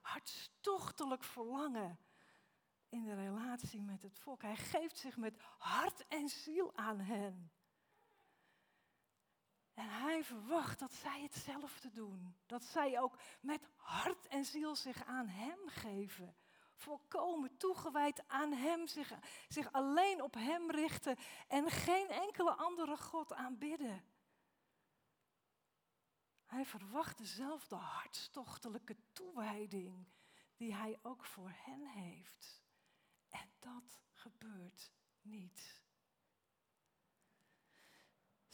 Hartstochtelijk 0.00 1.24
verlangen 1.24 1.98
in 2.88 3.04
de 3.04 3.14
relatie 3.14 3.82
met 3.82 4.02
het 4.02 4.18
volk. 4.18 4.42
Hij 4.42 4.56
geeft 4.56 4.98
zich 4.98 5.16
met 5.16 5.34
hart 5.58 6.06
en 6.06 6.28
ziel 6.28 6.76
aan 6.76 7.00
hen. 7.00 7.52
En 9.78 9.88
hij 9.88 10.24
verwacht 10.24 10.78
dat 10.78 10.92
zij 10.92 11.22
hetzelfde 11.22 11.90
doen. 11.90 12.36
Dat 12.46 12.64
zij 12.64 13.00
ook 13.00 13.18
met 13.40 13.68
hart 13.76 14.26
en 14.26 14.44
ziel 14.44 14.76
zich 14.76 15.04
aan 15.04 15.28
hem 15.28 15.58
geven. 15.68 16.36
Volkomen 16.74 17.56
toegewijd 17.56 18.28
aan 18.28 18.52
hem, 18.52 18.86
zich, 18.86 19.12
zich 19.48 19.72
alleen 19.72 20.22
op 20.22 20.34
hem 20.34 20.70
richten 20.70 21.16
en 21.48 21.70
geen 21.70 22.08
enkele 22.08 22.50
andere 22.50 22.96
God 22.96 23.32
aanbidden. 23.32 24.04
Hij 26.46 26.64
verwacht 26.64 27.18
dezelfde 27.18 27.76
hartstochtelijke 27.76 28.96
toewijding 29.12 30.08
die 30.56 30.74
hij 30.74 30.98
ook 31.02 31.24
voor 31.24 31.52
hen 31.54 31.86
heeft. 31.86 32.62
En 33.28 33.50
dat 33.58 34.00
gebeurt 34.12 34.92
niet. 35.20 35.82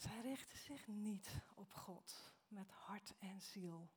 Zij 0.05 0.21
richten 0.21 0.59
zich 0.59 0.87
niet 0.87 1.29
op 1.55 1.73
God 1.73 2.33
met 2.47 2.71
hart 2.71 3.13
en 3.19 3.41
ziel. 3.41 3.89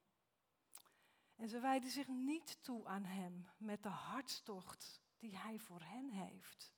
En 1.37 1.49
ze 1.49 1.61
wijden 1.61 1.91
zich 1.91 2.07
niet 2.07 2.63
toe 2.63 2.87
aan 2.87 3.05
Hem 3.05 3.49
met 3.57 3.83
de 3.83 3.89
hartstocht 3.89 5.01
die 5.19 5.37
Hij 5.37 5.59
voor 5.59 5.81
hen 5.83 6.11
heeft. 6.11 6.73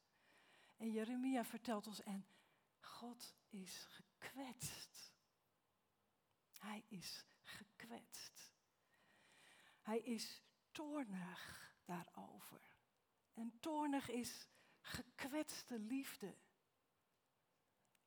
En 0.76 0.90
Jeremia 0.90 1.44
vertelt 1.44 1.86
ons, 1.86 2.02
en 2.02 2.26
God 2.80 3.34
is 3.48 3.86
gekwetst. 3.88 5.12
Hij 6.58 6.84
is 6.88 7.24
gekwetst. 7.42 8.52
Hij 9.80 9.98
is 9.98 10.42
toornig 10.70 11.72
daarover. 11.84 12.76
En 13.34 13.58
toornig 13.60 14.08
is 14.08 14.48
gekwetste 14.80 15.78
liefde. 15.78 16.36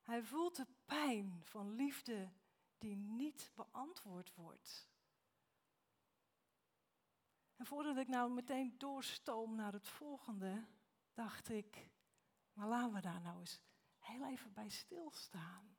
Hij 0.03 0.24
voelt 0.24 0.55
de 0.55 0.67
pijn 0.86 1.41
van 1.43 1.75
liefde 1.75 2.31
die 2.77 2.95
niet 2.95 3.51
beantwoord 3.55 4.33
wordt. 4.33 4.91
En 7.55 7.65
voordat 7.65 7.98
ik 7.98 8.07
nou 8.07 8.31
meteen 8.31 8.77
doorstoom 8.77 9.55
naar 9.55 9.74
het 9.74 9.88
volgende, 9.88 10.65
dacht 11.13 11.50
ik, 11.50 11.89
maar 12.53 12.67
laten 12.67 12.93
we 12.93 13.01
daar 13.01 13.22
nou 13.22 13.39
eens 13.39 13.62
heel 14.00 14.25
even 14.25 14.53
bij 14.53 14.69
stilstaan. 14.69 15.77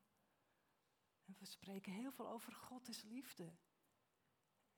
En 1.25 1.37
we 1.39 1.45
spreken 1.45 1.93
heel 1.93 2.13
veel 2.13 2.29
over 2.29 2.53
God 2.53 2.89
is 2.89 3.03
liefde. 3.03 3.57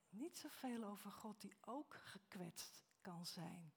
Niet 0.08 0.38
zoveel 0.38 0.84
over 0.84 1.12
God 1.12 1.40
die 1.40 1.56
ook 1.60 1.94
gekwetst 1.94 2.84
kan 3.00 3.26
zijn, 3.26 3.72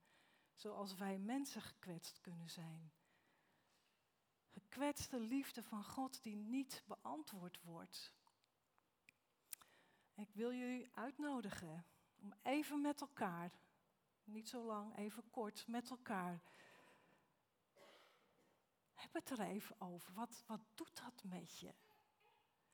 zoals 0.54 0.96
wij 0.96 1.18
mensen 1.18 1.62
gekwetst 1.62 2.22
kunnen 2.22 2.50
zijn. 2.50 2.92
Gekwetste 4.70 5.20
liefde 5.20 5.64
van 5.64 5.84
God 5.84 6.24
die 6.24 6.36
niet 6.36 6.84
beantwoord 6.88 7.62
wordt. 7.62 8.14
Ik 10.14 10.34
wil 10.34 10.54
jullie 10.54 10.90
uitnodigen 10.94 11.86
om 12.20 12.34
even 12.44 12.82
met 12.82 13.02
elkaar, 13.02 13.52
niet 14.24 14.50
zo 14.50 14.64
lang, 14.64 14.98
even 14.98 15.30
kort 15.30 15.68
met 15.68 15.90
elkaar. 15.90 16.42
Heb 18.94 19.14
het 19.14 19.30
er 19.30 19.40
even 19.40 19.82
over. 19.82 20.14
Wat, 20.14 20.44
wat 20.48 20.62
doet 20.76 21.02
dat 21.04 21.24
met 21.24 21.60
je? 21.60 21.74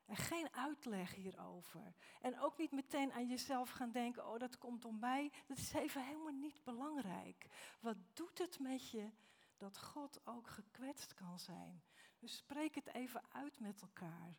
En 0.06 0.16
geen 0.16 0.54
uitleg 0.54 1.14
hierover. 1.14 1.96
En 2.22 2.40
ook 2.40 2.58
niet 2.58 2.72
meteen 2.72 3.14
aan 3.14 3.28
jezelf 3.28 3.70
gaan 3.70 3.92
denken, 3.92 4.28
oh 4.28 4.40
dat 4.40 4.58
komt 4.58 4.86
om 4.86 5.00
mij. 5.00 5.32
Dat 5.48 5.58
is 5.58 5.74
even 5.74 6.06
helemaal 6.06 6.34
niet 6.34 6.64
belangrijk. 6.64 7.48
Wat 7.80 7.98
doet 8.14 8.38
het 8.38 8.60
met 8.60 8.90
je 8.90 9.12
dat 9.58 9.78
God 9.78 10.28
ook 10.28 10.50
gekwetst 10.50 11.14
kan 11.14 11.40
zijn? 11.40 11.84
Dus 12.20 12.36
spreek 12.36 12.76
het 12.76 12.94
even 12.94 13.24
uit 13.32 13.60
met 13.60 13.82
elkaar. 13.82 14.38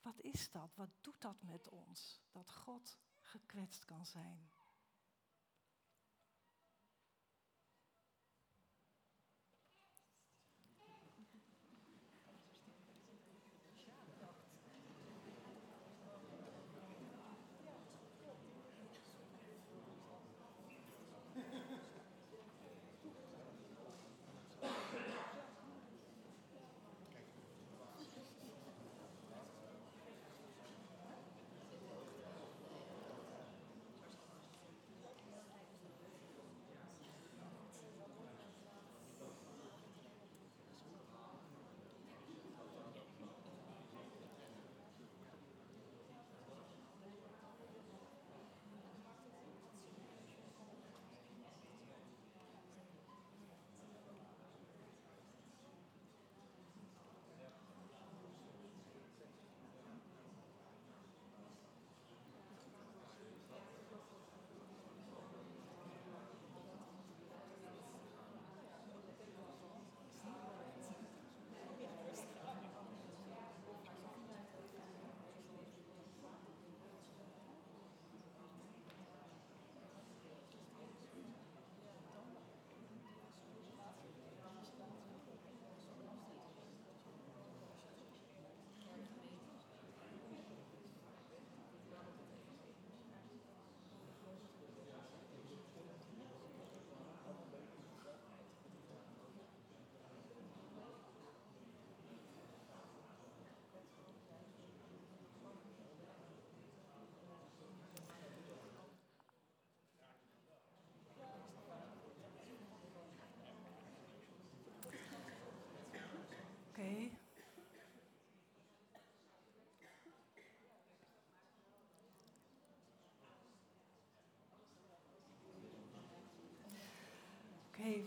Wat 0.00 0.20
is 0.20 0.50
dat? 0.50 0.74
Wat 0.74 0.90
doet 1.00 1.20
dat 1.20 1.42
met 1.42 1.68
ons? 1.68 2.22
Dat 2.30 2.50
God 2.50 2.98
gekwetst 3.20 3.84
kan 3.84 4.06
zijn. 4.06 4.51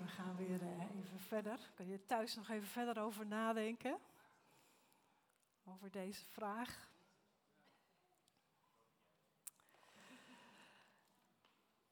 We 0.06 0.12
gaan 0.12 0.36
weer 0.36 0.62
eh, 0.62 0.98
even 0.98 1.20
verder. 1.20 1.72
Kan 1.76 1.88
je 1.88 2.06
thuis 2.06 2.36
nog 2.36 2.50
even 2.50 2.68
verder 2.68 3.04
over 3.04 3.26
nadenken? 3.26 4.00
Over 5.64 5.92
deze 5.92 6.26
vraag. 6.26 6.90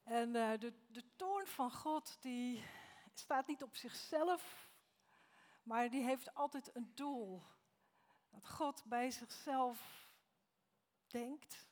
En 0.02 0.28
uh, 0.34 0.52
de, 0.58 0.72
de 0.86 1.04
toorn 1.16 1.46
van 1.46 1.72
God, 1.72 2.16
die 2.20 2.64
staat 3.14 3.46
niet 3.46 3.62
op 3.62 3.76
zichzelf, 3.76 4.70
maar 5.62 5.90
die 5.90 6.04
heeft 6.04 6.34
altijd 6.34 6.74
een 6.74 6.92
doel. 6.94 7.42
Dat 8.30 8.48
God 8.48 8.84
bij 8.84 9.10
zichzelf 9.10 10.08
denkt, 11.06 11.66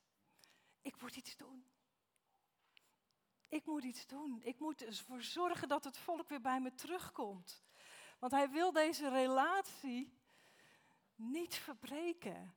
ik 0.80 1.00
moet 1.00 1.16
iets 1.16 1.36
doen. 1.36 1.71
Ik 3.52 3.66
moet 3.66 3.84
iets 3.84 4.06
doen. 4.06 4.40
Ik 4.42 4.58
moet 4.58 4.84
ervoor 4.84 5.22
zorgen 5.22 5.68
dat 5.68 5.84
het 5.84 5.98
volk 5.98 6.28
weer 6.28 6.40
bij 6.40 6.60
me 6.60 6.74
terugkomt. 6.74 7.62
Want 8.18 8.32
hij 8.32 8.50
wil 8.50 8.72
deze 8.72 9.08
relatie 9.08 10.18
niet 11.14 11.54
verbreken. 11.54 12.54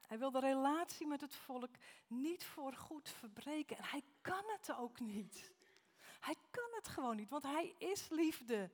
Hij 0.00 0.18
wil 0.18 0.30
de 0.30 0.40
relatie 0.40 1.06
met 1.06 1.20
het 1.20 1.34
volk 1.34 1.70
niet 2.06 2.44
voor 2.44 2.72
goed 2.72 3.08
verbreken. 3.08 3.76
En 3.76 3.84
hij 3.84 4.02
kan 4.20 4.44
het 4.46 4.72
ook 4.76 5.00
niet. 5.00 5.52
Hij 6.20 6.36
kan 6.50 6.70
het 6.70 6.88
gewoon 6.88 7.16
niet, 7.16 7.30
want 7.30 7.42
hij 7.42 7.74
is 7.78 8.08
liefde. 8.08 8.70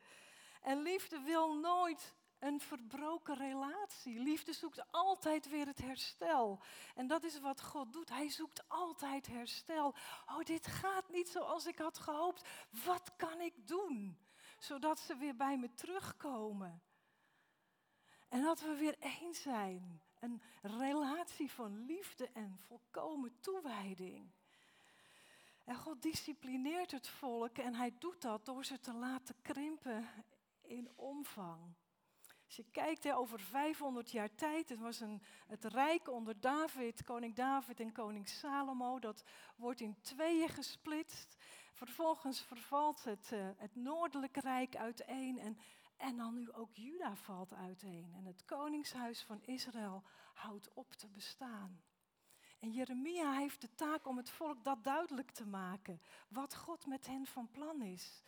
En 0.63 0.83
liefde 0.83 1.21
wil 1.21 1.59
nooit 1.59 2.15
een 2.47 2.61
verbroken 2.61 3.37
relatie. 3.37 4.19
Liefde 4.19 4.53
zoekt 4.53 4.93
altijd 4.93 5.49
weer 5.49 5.67
het 5.67 5.79
herstel. 5.79 6.63
En 6.95 7.07
dat 7.07 7.25
is 7.25 7.41
wat 7.41 7.63
God 7.63 7.93
doet. 7.93 8.09
Hij 8.09 8.29
zoekt 8.29 8.69
altijd 8.69 9.27
herstel. 9.27 9.95
Oh, 10.27 10.45
dit 10.45 10.67
gaat 10.67 11.09
niet 11.09 11.29
zoals 11.29 11.67
ik 11.67 11.79
had 11.79 11.99
gehoopt. 11.99 12.49
Wat 12.85 13.17
kan 13.17 13.41
ik 13.41 13.67
doen? 13.67 14.19
Zodat 14.59 14.99
ze 14.99 15.17
weer 15.17 15.37
bij 15.37 15.59
me 15.59 15.75
terugkomen. 15.75 16.83
En 18.29 18.43
dat 18.43 18.61
we 18.61 18.75
weer 18.75 18.97
één 18.99 19.35
zijn. 19.35 20.03
Een 20.21 20.43
relatie 20.63 21.51
van 21.51 21.85
liefde 21.85 22.31
en 22.33 22.59
volkomen 22.59 23.41
toewijding. 23.41 24.31
En 25.65 25.77
God 25.77 26.03
disciplineert 26.03 26.91
het 26.91 27.09
volk 27.09 27.59
en 27.59 27.75
hij 27.75 27.95
doet 27.99 28.23
dat 28.23 28.45
door 28.45 28.65
ze 28.65 28.81
te 28.81 28.93
laten 28.93 29.35
krimpen 29.43 30.09
in 30.61 30.91
omvang. 30.95 31.75
Als 32.47 32.57
je 32.57 32.65
kijkt 32.71 33.13
over 33.13 33.41
500 33.41 34.11
jaar 34.11 34.35
tijd, 34.35 34.69
het 34.69 34.79
was 34.79 35.01
een, 35.01 35.23
het 35.47 35.65
rijk 35.65 36.09
onder 36.09 36.41
David, 36.41 37.05
koning 37.05 37.35
David 37.35 37.81
en 37.81 37.93
koning 37.93 38.29
Salomo, 38.29 38.99
dat 38.99 39.25
wordt 39.57 39.81
in 39.81 40.01
tweeën 40.01 40.49
gesplitst. 40.49 41.37
Vervolgens 41.73 42.41
vervalt 42.41 43.05
het, 43.05 43.31
uh, 43.33 43.49
het 43.57 43.75
noordelijke 43.75 44.41
rijk 44.41 44.77
uiteen 44.77 45.39
en, 45.39 45.59
en 45.97 46.17
dan 46.17 46.35
nu 46.35 46.53
ook 46.53 46.75
Juda 46.75 47.17
valt 47.17 47.55
uiteen. 47.55 48.13
En 48.17 48.25
het 48.25 48.45
koningshuis 48.45 49.23
van 49.23 49.43
Israël 49.43 50.03
houdt 50.35 50.71
op 50.75 50.93
te 50.93 51.09
bestaan. 51.09 51.83
En 52.59 52.71
Jeremia 52.71 53.33
heeft 53.33 53.61
de 53.61 53.75
taak 53.75 54.07
om 54.07 54.17
het 54.17 54.31
volk 54.31 54.65
dat 54.65 54.85
duidelijk 54.85 55.31
te 55.31 55.47
maken, 55.47 56.01
wat 56.29 56.55
God 56.55 56.87
met 56.87 57.07
hen 57.07 57.27
van 57.27 57.51
plan 57.51 57.83
is. 57.83 58.23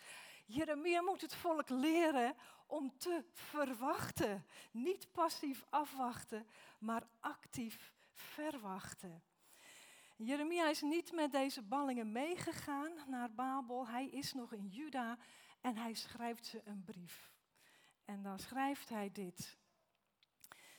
Jeremia 0.47 1.03
moet 1.03 1.21
het 1.21 1.35
volk 1.35 1.69
leren 1.69 2.37
om 2.69 2.99
te 2.99 3.25
verwachten. 3.33 4.45
Niet 4.71 5.13
passief 5.13 5.65
afwachten, 5.71 6.47
maar 6.79 7.07
actief 7.21 7.93
verwachten. 8.13 9.23
Jeremia 10.17 10.69
is 10.69 10.83
niet 10.83 11.13
met 11.13 11.33
deze 11.33 11.63
ballingen 11.63 12.13
meegegaan 12.13 12.93
naar 13.07 13.33
Babel. 13.33 13.89
Hij 13.89 14.09
is 14.09 14.33
nog 14.33 14.53
in 14.53 14.67
Juda 14.67 15.19
en 15.61 15.77
hij 15.77 15.95
schrijft 15.95 16.47
ze 16.47 16.63
een 16.65 16.85
brief. 16.85 17.31
En 18.05 18.23
dan 18.23 18.39
schrijft 18.39 18.89
hij 18.89 19.13
dit. 19.13 19.57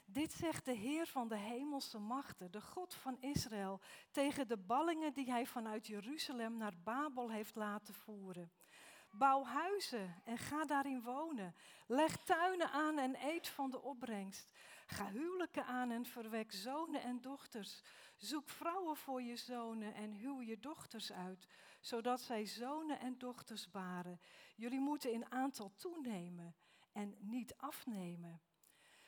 Dit 0.06 0.32
zegt 0.32 0.66
de 0.66 0.74
Heer 0.74 1.08
van 1.08 1.28
de 1.28 1.38
hemelse 1.38 2.00
machten, 2.00 2.52
de 2.52 2.62
God 2.62 2.94
van 2.94 3.22
Israël, 3.22 3.82
tegen 4.12 4.48
de 4.48 4.58
ballingen 4.58 5.14
die 5.14 5.32
hij 5.32 5.46
vanuit 5.46 5.88
Jeruzalem 5.88 6.58
naar 6.58 6.78
Babel 6.84 7.32
heeft 7.32 7.56
laten 7.56 7.94
voeren. 7.94 8.52
Bouw 9.20 9.44
huizen 9.44 10.22
en 10.24 10.38
ga 10.38 10.66
daarin 10.66 11.02
wonen. 11.02 11.56
Leg 11.88 12.18
tuinen 12.18 12.72
aan 12.72 12.98
en 12.98 13.16
eet 13.26 13.48
van 13.48 13.72
de 13.72 13.82
opbrengst. 13.82 14.52
Ga 14.86 15.10
huwelijken 15.10 15.66
aan 15.66 15.92
en 15.92 16.06
verwek 16.06 16.52
zonen 16.52 17.02
en 17.02 17.22
dochters. 17.22 17.82
Zoek 18.16 18.50
vrouwen 18.50 18.96
voor 18.96 19.22
je 19.22 19.36
zonen 19.36 19.94
en 19.94 20.14
huw 20.14 20.42
je 20.42 20.60
dochters 20.60 21.12
uit, 21.12 21.48
zodat 21.80 22.22
zij 22.22 22.46
zonen 22.46 23.00
en 23.00 23.18
dochters 23.18 23.72
baren. 23.72 24.20
Jullie 24.56 24.80
moeten 24.80 25.12
in 25.12 25.32
aantal 25.32 25.72
toenemen 25.76 26.56
en 26.92 27.16
niet 27.20 27.58
afnemen. 27.58 28.42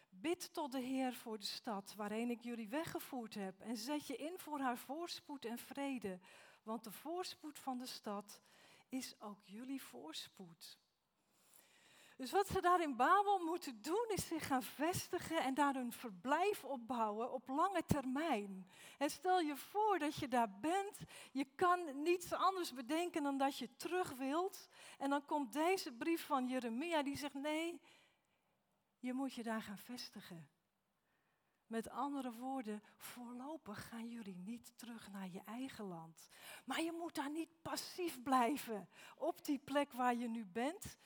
Bid 0.09 0.53
tot 0.53 0.71
de 0.71 0.79
Heer 0.79 1.13
voor 1.13 1.39
de 1.39 1.45
stad 1.45 1.93
waarheen 1.95 2.29
ik 2.29 2.41
jullie 2.41 2.69
weggevoerd 2.69 3.33
heb 3.33 3.59
en 3.59 3.77
zet 3.77 4.07
je 4.07 4.15
in 4.15 4.37
voor 4.37 4.59
haar 4.59 4.77
voorspoed 4.77 5.45
en 5.45 5.57
vrede, 5.57 6.19
want 6.63 6.83
de 6.83 6.91
voorspoed 6.91 7.59
van 7.59 7.77
de 7.77 7.85
stad 7.85 8.41
is 8.91 9.15
ook 9.19 9.39
jullie 9.43 9.81
voorspoed. 9.81 10.79
Dus 12.15 12.31
wat 12.31 12.47
ze 12.47 12.61
daar 12.61 12.81
in 12.81 12.95
Babel 12.95 13.39
moeten 13.39 13.81
doen, 13.81 14.05
is 14.07 14.27
zich 14.27 14.47
gaan 14.47 14.63
vestigen 14.63 15.43
en 15.43 15.53
daar 15.53 15.75
een 15.75 15.91
verblijf 15.91 16.63
opbouwen 16.63 17.31
op 17.31 17.47
lange 17.47 17.85
termijn. 17.85 18.69
En 18.97 19.09
stel 19.09 19.39
je 19.39 19.55
voor 19.55 19.99
dat 19.99 20.15
je 20.15 20.27
daar 20.27 20.59
bent, 20.59 20.97
je 21.31 21.45
kan 21.55 22.01
niets 22.03 22.33
anders 22.33 22.73
bedenken 22.73 23.23
dan 23.23 23.37
dat 23.37 23.57
je 23.57 23.75
terug 23.75 24.11
wilt. 24.11 24.69
En 24.97 25.09
dan 25.09 25.25
komt 25.25 25.53
deze 25.53 25.91
brief 25.91 26.25
van 26.25 26.47
Jeremia 26.47 27.03
die 27.03 27.17
zegt, 27.17 27.33
nee, 27.33 27.81
je 28.99 29.13
moet 29.13 29.33
je 29.33 29.43
daar 29.43 29.61
gaan 29.61 29.77
vestigen. 29.77 30.49
Met 31.71 31.89
andere 31.89 32.31
woorden, 32.31 32.83
voorlopig 32.97 33.87
gaan 33.87 34.09
jullie 34.09 34.37
niet 34.37 34.77
terug 34.77 35.11
naar 35.11 35.29
je 35.29 35.41
eigen 35.45 35.85
land. 35.85 36.29
Maar 36.65 36.81
je 36.81 36.91
moet 36.91 37.15
daar 37.15 37.31
niet 37.31 37.61
passief 37.61 38.23
blijven 38.23 38.89
op 39.17 39.45
die 39.45 39.59
plek 39.59 39.91
waar 39.91 40.15
je 40.15 40.27
nu 40.27 40.45
bent. 40.45 40.97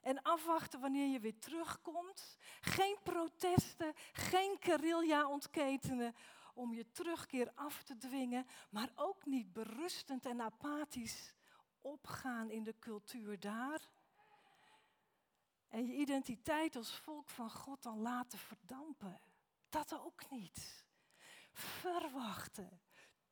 En 0.00 0.22
afwachten 0.22 0.80
wanneer 0.80 1.06
je 1.08 1.20
weer 1.20 1.38
terugkomt. 1.38 2.36
Geen 2.60 2.96
protesten, 3.02 3.92
geen 4.12 4.56
guerrilla 4.60 5.28
ontketenen 5.28 6.14
om 6.54 6.74
je 6.74 6.90
terugkeer 6.90 7.52
af 7.54 7.82
te 7.82 7.96
dwingen. 7.96 8.46
Maar 8.70 8.90
ook 8.94 9.26
niet 9.26 9.52
berustend 9.52 10.26
en 10.26 10.40
apathisch 10.40 11.34
opgaan 11.80 12.50
in 12.50 12.64
de 12.64 12.78
cultuur 12.78 13.40
daar. 13.40 13.88
En 15.68 15.86
je 15.86 15.94
identiteit 15.94 16.76
als 16.76 16.96
volk 16.96 17.28
van 17.28 17.50
God 17.50 17.82
dan 17.82 18.00
laten 18.00 18.38
verdampen. 18.38 19.25
Dat 19.76 20.00
ook 20.04 20.30
niet. 20.30 20.84
Verwachten, 21.52 22.80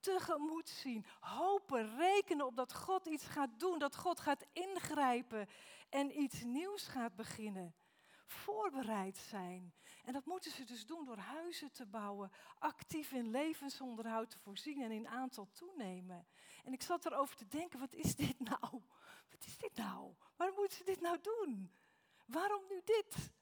tegemoet 0.01 0.69
zien, 0.69 1.07
hopen, 1.21 1.97
rekenen 1.97 2.47
op 2.47 2.57
dat 2.57 2.75
God 2.75 3.07
iets 3.07 3.25
gaat 3.25 3.59
doen, 3.61 3.79
dat 3.79 3.97
God 3.97 4.21
gaat 4.21 4.47
ingrijpen 4.53 5.49
en 5.89 6.21
iets 6.21 6.43
nieuws 6.43 6.87
gaat 6.87 7.15
beginnen. 7.17 7.75
Voorbereid 8.27 9.17
zijn. 9.17 9.75
En 10.05 10.13
dat 10.13 10.25
moeten 10.25 10.51
ze 10.51 10.65
dus 10.65 10.87
doen 10.87 11.05
door 11.05 11.17
huizen 11.17 11.73
te 11.73 11.87
bouwen, 11.87 12.31
actief 12.59 13.13
in 13.13 13.31
levensonderhoud 13.31 14.31
te 14.31 14.39
voorzien 14.39 14.83
en 14.83 14.91
in 14.91 15.09
aantal 15.09 15.49
toenemen. 15.53 16.27
En 16.65 16.73
ik 16.73 16.83
zat 16.83 17.07
erover 17.07 17.37
te 17.37 17.49
denken, 17.49 17.79
wat 17.79 17.95
is 17.95 18.17
dit 18.17 18.41
nou? 18.41 18.83
Wat 19.31 19.47
is 19.47 19.59
dit 19.59 19.77
nou? 19.77 20.15
Waarom 20.37 20.57
moeten 20.57 20.79
ze 20.79 20.85
dit 20.85 21.01
nou 21.01 21.21
doen? 21.21 21.75
Waarom 22.27 22.63
nu 22.69 22.81
dit? 22.85 23.33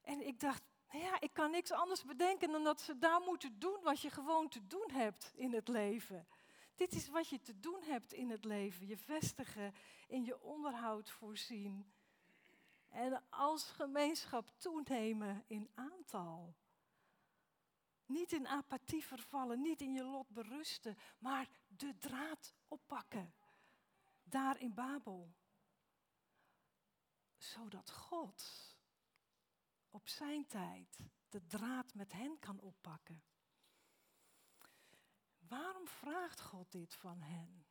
En 0.00 0.26
ik 0.26 0.40
dacht, 0.40 0.62
nou 0.92 1.04
ja, 1.04 1.20
ik 1.20 1.32
kan 1.32 1.50
niks 1.50 1.70
anders 1.70 2.04
bedenken 2.04 2.50
dan 2.50 2.64
dat 2.64 2.80
ze 2.80 2.98
daar 2.98 3.20
moeten 3.20 3.58
doen 3.58 3.82
wat 3.82 4.00
je 4.00 4.10
gewoon 4.10 4.48
te 4.48 4.66
doen 4.66 4.90
hebt 4.90 5.32
in 5.34 5.52
het 5.52 5.68
leven. 5.68 6.26
Dit 6.74 6.92
is 6.92 7.08
wat 7.08 7.28
je 7.28 7.40
te 7.40 7.60
doen 7.60 7.82
hebt 7.82 8.12
in 8.12 8.30
het 8.30 8.44
leven. 8.44 8.86
Je 8.86 8.96
vestigen, 8.96 9.74
in 10.06 10.24
je 10.24 10.40
onderhoud 10.40 11.10
voorzien. 11.10 11.92
En 12.88 13.22
als 13.30 13.70
gemeenschap 13.70 14.50
toenemen 14.56 15.44
in 15.46 15.70
aantal. 15.74 16.54
Niet 18.06 18.32
in 18.32 18.48
apathie 18.48 19.04
vervallen, 19.04 19.60
niet 19.60 19.80
in 19.80 19.92
je 19.92 20.04
lot 20.04 20.28
berusten, 20.28 20.98
maar 21.18 21.48
de 21.66 21.98
draad 21.98 22.54
oppakken. 22.68 23.34
Daar 24.22 24.60
in 24.60 24.74
Babel. 24.74 25.32
Zodat 27.36 27.90
God 27.90 28.71
op 29.92 30.08
zijn 30.08 30.46
tijd 30.46 30.98
de 31.28 31.46
draad 31.46 31.94
met 31.94 32.12
hen 32.12 32.38
kan 32.38 32.60
oppakken. 32.60 33.22
Waarom 35.38 35.86
vraagt 35.86 36.40
God 36.40 36.72
dit 36.72 36.94
van 36.94 37.20
hen? 37.20 37.66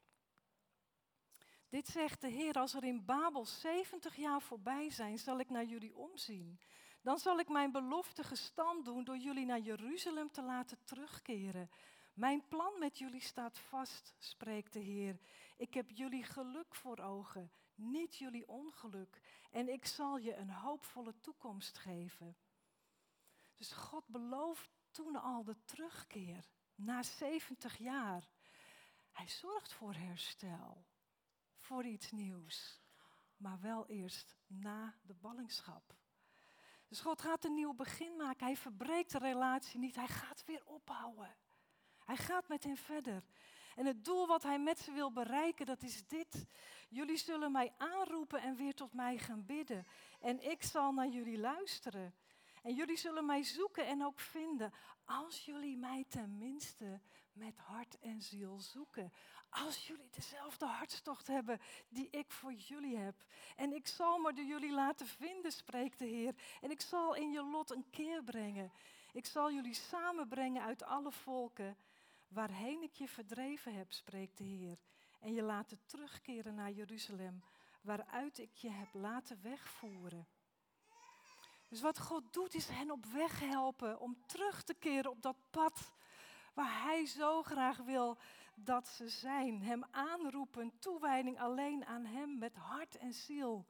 Dit 1.70 1.88
zegt 1.88 2.22
de 2.22 2.28
Heer, 2.28 2.54
als 2.54 2.74
er 2.74 2.84
in 2.84 3.06
Babel 3.06 3.46
70 3.46 4.16
jaar 4.16 4.42
voorbij 4.42 4.90
zijn, 4.90 5.20
zal 5.20 5.40
ik 5.40 5.50
naar 5.50 5.66
jullie 5.66 5.96
omzien. 5.96 6.60
Dan 7.02 7.18
zal 7.18 7.40
ik 7.40 7.50
mijn 7.50 7.72
belofte 7.72 8.24
gestand 8.24 8.86
doen 8.86 9.04
door 9.04 9.18
jullie 9.18 9.46
naar 9.46 9.60
Jeruzalem 9.60 10.32
te 10.32 10.42
laten 10.42 10.84
terugkeren. 10.84 11.70
Mijn 12.14 12.48
plan 12.48 12.80
met 12.80 12.98
jullie 12.98 13.22
staat 13.22 13.60
vast, 13.60 14.16
spreekt 14.18 14.74
de 14.74 14.80
Heer. 14.80 15.20
Ik 15.58 15.74
heb 15.74 15.90
jullie 15.90 16.24
geluk 16.24 16.76
voor 16.76 17.00
ogen, 17.00 17.52
niet 17.76 18.16
jullie 18.16 18.48
ongeluk. 18.48 19.22
En 19.52 19.70
ik 19.70 19.86
zal 19.86 20.18
je 20.18 20.36
een 20.36 20.50
hoopvolle 20.50 21.20
toekomst 21.20 21.78
geven. 21.78 22.38
Dus 23.56 23.72
God 23.72 24.08
belooft 24.08 24.70
toen 24.92 25.16
al 25.16 25.44
de 25.44 25.56
terugkeer 25.66 26.50
na 26.76 27.04
70 27.04 27.78
jaar. 27.78 28.30
Hij 29.12 29.28
zorgt 29.28 29.74
voor 29.74 29.94
herstel, 29.94 30.86
voor 31.58 31.86
iets 31.86 32.12
nieuws, 32.12 32.82
maar 33.38 33.60
wel 33.60 33.88
eerst 33.88 34.36
na 34.48 34.96
de 35.02 35.14
ballingschap. 35.14 35.96
Dus 36.88 37.00
God 37.00 37.22
gaat 37.22 37.46
een 37.46 37.54
nieuw 37.54 37.74
begin 37.74 38.16
maken. 38.16 38.46
Hij 38.46 38.58
verbreekt 38.58 39.12
de 39.12 39.18
relatie 39.18 39.80
niet, 39.80 39.96
hij 39.96 40.08
gaat 40.08 40.46
weer 40.46 40.66
opbouwen. 40.66 41.36
Hij 42.06 42.18
gaat 42.18 42.48
met 42.48 42.64
hen 42.64 42.78
verder. 42.78 43.24
En 43.76 43.86
het 43.86 44.06
doel 44.06 44.28
wat 44.28 44.44
hij 44.44 44.60
met 44.60 44.80
ze 44.80 44.92
wil 44.92 45.12
bereiken, 45.12 45.66
dat 45.66 45.84
is 45.84 46.08
dit. 46.08 46.46
Jullie 46.90 47.18
zullen 47.18 47.52
mij 47.52 47.74
aanroepen 47.78 48.42
en 48.42 48.56
weer 48.56 48.74
tot 48.74 48.94
mij 48.94 49.18
gaan 49.18 49.46
bidden. 49.46 49.88
En 50.20 50.50
ik 50.52 50.64
zal 50.64 50.92
naar 50.92 51.08
jullie 51.08 51.38
luisteren. 51.38 52.14
En 52.62 52.74
jullie 52.74 52.98
zullen 52.98 53.26
mij 53.26 53.44
zoeken 53.44 53.86
en 53.86 54.06
ook 54.06 54.20
vinden. 54.20 54.74
Als 55.06 55.46
jullie 55.46 55.78
mij 55.78 56.06
tenminste 56.08 57.00
met 57.34 57.58
hart 57.58 58.00
en 58.00 58.22
ziel 58.22 58.60
zoeken. 58.60 59.14
Als 59.50 59.88
jullie 59.88 60.10
dezelfde 60.10 60.66
hartstocht 60.66 61.28
hebben 61.28 61.60
die 61.90 62.08
ik 62.10 62.32
voor 62.32 62.54
jullie 62.54 62.98
heb. 62.98 63.16
En 63.56 63.74
ik 63.74 63.88
zal 63.88 64.18
me 64.18 64.34
door 64.34 64.46
jullie 64.46 64.72
laten 64.72 65.08
vinden, 65.08 65.52
spreekt 65.52 66.00
de 66.00 66.06
Heer. 66.06 66.36
En 66.62 66.72
ik 66.72 66.82
zal 66.82 67.16
in 67.16 67.32
je 67.32 67.44
lot 67.44 67.72
een 67.72 67.90
keer 67.90 68.24
brengen. 68.24 68.72
Ik 69.14 69.26
zal 69.26 69.52
jullie 69.52 69.74
samenbrengen 69.74 70.62
uit 70.62 70.84
alle 70.84 71.12
volken. 71.12 71.78
Waarheen 72.32 72.84
ik 72.84 72.94
je 72.94 73.08
verdreven 73.08 73.74
heb, 73.74 73.92
spreekt 73.92 74.38
de 74.38 74.44
Heer. 74.44 74.78
En 75.20 75.34
je 75.34 75.42
laten 75.42 75.80
terugkeren 75.86 76.56
naar 76.56 76.72
Jeruzalem, 76.72 77.44
waaruit 77.82 78.38
ik 78.38 78.56
je 78.56 78.70
heb 78.70 78.94
laten 78.94 79.42
wegvoeren. 79.42 80.28
Dus 81.68 81.82
wat 81.82 82.00
God 82.00 82.34
doet, 82.34 82.54
is 82.54 82.68
hen 82.68 82.92
op 82.92 83.06
weg 83.06 83.40
helpen 83.40 84.00
om 84.00 84.26
terug 84.26 84.64
te 84.64 84.74
keren 84.74 85.12
op 85.12 85.22
dat 85.22 85.38
pad 85.50 85.92
waar 86.54 86.82
Hij 86.84 87.06
zo 87.06 87.44
graag 87.44 87.78
wil 87.78 88.18
dat 88.56 88.88
ze 88.88 89.10
zijn. 89.10 89.62
Hem 89.62 89.84
aanroepen, 89.92 90.80
toewijding 90.80 91.40
alleen 91.40 91.86
aan 91.86 92.06
Hem 92.06 92.38
met 92.38 92.56
hart 92.56 92.98
en 92.98 93.14
ziel. 93.14 93.66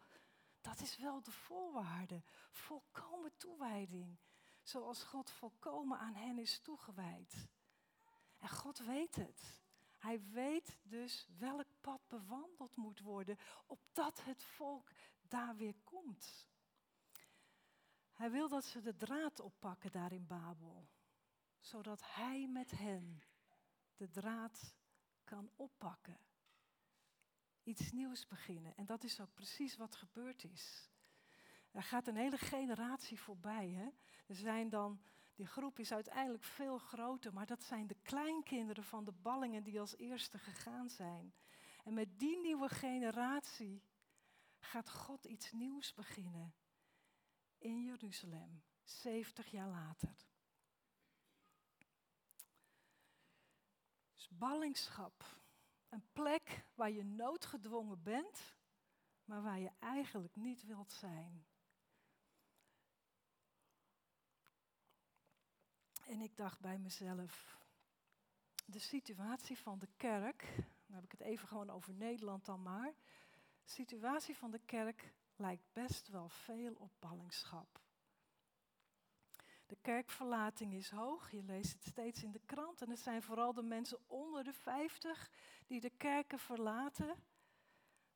dat 0.62 0.82
is 0.82 0.98
wel 0.98 1.22
de 1.22 1.32
voorwaarde. 1.32 2.24
Volkomen 2.52 3.32
toewijding. 3.38 4.20
Zoals 4.64 5.04
God 5.04 5.32
volkomen 5.32 6.00
aan 6.00 6.16
hen 6.16 6.38
is 6.38 6.60
toegewijd. 6.60 7.48
En 8.42 8.50
God 8.50 8.78
weet 8.78 9.16
het. 9.16 9.60
Hij 9.98 10.22
weet 10.30 10.78
dus 10.84 11.28
welk 11.38 11.68
pad 11.82 12.08
bewandeld 12.08 12.76
moet 12.76 13.00
worden, 13.00 13.38
opdat 13.66 14.24
het 14.24 14.44
volk 14.44 14.92
daar 15.22 15.56
weer 15.56 15.76
komt. 15.84 16.48
Hij 18.14 18.32
wil 18.32 18.50
dat 18.50 18.66
ze 18.66 18.82
de 18.82 18.96
draad 18.96 19.40
oppakken 19.40 19.92
daar 19.92 20.12
in 20.12 20.28
Babel, 20.28 20.90
zodat 21.60 22.02
hij 22.06 22.48
met 22.48 22.72
hen 22.72 23.22
de 23.96 24.10
draad 24.10 24.76
kan 25.24 25.52
oppakken. 25.56 26.20
Iets 27.64 27.92
nieuws 27.92 28.28
beginnen. 28.28 28.76
En 28.76 28.86
dat 28.86 29.04
is 29.04 29.20
ook 29.20 29.34
precies 29.34 29.76
wat 29.76 29.96
gebeurd 29.96 30.44
is. 30.44 30.90
Er 31.72 31.84
gaat 31.84 32.08
een 32.08 32.16
hele 32.16 32.38
generatie 32.38 33.20
voorbij. 33.20 33.70
Hè? 33.70 33.90
Er 34.26 34.36
zijn 34.36 34.70
dan, 34.70 35.02
die 35.36 35.46
groep 35.46 35.80
is 35.80 35.92
uiteindelijk 35.92 36.44
veel 36.44 36.78
groter, 36.78 37.34
maar 37.34 37.46
dat 37.46 37.64
zijn 37.64 37.88
de 37.88 37.98
kleinkinderen 38.02 38.84
van 38.84 39.04
de 39.04 39.12
ballingen 39.12 39.64
die 39.64 39.80
als 39.80 39.96
eerste 39.98 40.38
gegaan 40.38 40.90
zijn. 40.90 41.34
En 41.84 41.94
met 41.94 42.20
die 42.20 42.40
nieuwe 42.40 42.70
generatie 42.70 43.84
gaat 44.60 44.90
God 44.90 45.26
iets 45.26 45.52
nieuws 45.52 45.94
beginnen 45.94 46.54
in 47.58 47.84
Jeruzalem, 47.84 48.64
70 48.84 49.52
jaar 49.52 49.70
later. 49.70 50.16
Dus 54.14 54.30
ballingschap, 54.30 55.26
een 55.90 56.04
plek 56.12 56.66
waar 56.74 56.92
je 56.92 57.04
noodgedwongen 57.04 58.04
bent, 58.04 58.56
maar 59.24 59.42
waar 59.42 59.60
je 59.60 59.72
eigenlijk 59.80 60.36
niet 60.36 60.66
wilt 60.66 60.92
zijn. 60.92 61.46
En 66.12 66.22
ik 66.22 66.38
dacht 66.38 66.60
bij 66.60 66.78
mezelf, 66.78 67.60
de 68.66 68.80
situatie 68.80 69.58
van 69.58 69.80
de 69.80 69.88
kerk, 69.98 70.54
dan 70.56 70.96
heb 70.96 71.04
ik 71.04 71.12
het 71.12 71.22
even 71.22 71.48
gewoon 71.48 71.70
over 71.70 71.94
Nederland 71.94 72.46
dan 72.46 72.62
maar. 72.62 72.94
De 73.64 73.72
situatie 73.72 74.38
van 74.38 74.52
de 74.52 74.60
kerk 74.66 75.14
lijkt 75.36 75.64
best 75.74 76.08
wel 76.08 76.30
veel 76.30 76.74
op 76.74 76.92
ballingschap. 77.00 77.82
De 79.66 79.78
kerkverlating 79.82 80.74
is 80.74 80.90
hoog, 80.90 81.32
je 81.32 81.44
leest 81.44 81.74
het 81.74 81.86
steeds 81.86 82.24
in 82.24 82.32
de 82.32 82.42
krant. 82.46 82.82
En 82.82 82.90
het 82.90 83.00
zijn 83.00 83.24
vooral 83.24 83.54
de 83.54 83.64
mensen 83.64 84.00
onder 84.08 84.44
de 84.44 84.54
50 84.54 85.30
die 85.66 85.80
de 85.80 85.92
kerken 85.98 86.40
verlaten, 86.40 87.24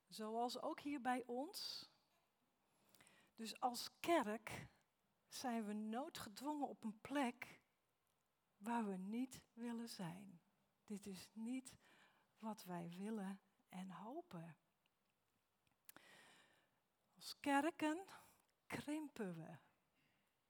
zoals 0.08 0.62
ook 0.62 0.80
hier 0.80 1.02
bij 1.02 1.24
ons. 1.26 1.90
Dus 3.36 3.60
als 3.60 3.90
kerk 4.00 4.68
zijn 5.28 5.66
we 5.66 5.74
noodgedwongen 5.74 6.68
op 6.68 6.84
een 6.84 7.00
plek 7.02 7.64
waar 8.58 8.86
we 8.86 8.98
niet 8.98 9.42
willen 9.54 9.90
zijn. 9.90 10.42
Dit 10.86 11.06
is 11.06 11.28
niet 11.34 11.76
wat 12.38 12.64
wij 12.64 12.90
willen 12.98 13.40
en 13.70 13.92
hopen. 13.92 14.58
Als 17.16 17.40
kerken 17.40 18.06
krimpen 18.68 19.36
we. 19.36 19.58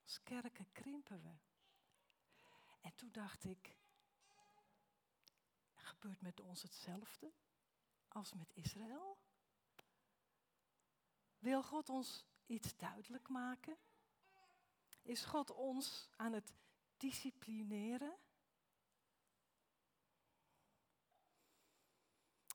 Als 0.04 0.24
kerken 0.24 0.72
krimpen 0.72 1.22
we. 1.22 1.34
En 2.82 2.96
toen 2.96 3.12
dacht 3.12 3.46
ik, 3.46 3.78
gebeurt 5.74 6.22
met 6.22 6.39
ons 6.39 6.62
hetzelfde 6.62 7.34
als 8.08 8.34
met 8.34 8.54
Israël? 8.54 9.18
Wil 11.38 11.63
God 11.63 11.89
ons 11.89 12.26
iets 12.46 12.76
duidelijk 12.76 13.30
maken? 13.30 13.78
Is 15.02 15.26
God 15.26 15.52
ons 15.52 16.10
aan 16.15 16.34
het 16.34 16.54
disciplineren? 16.98 18.18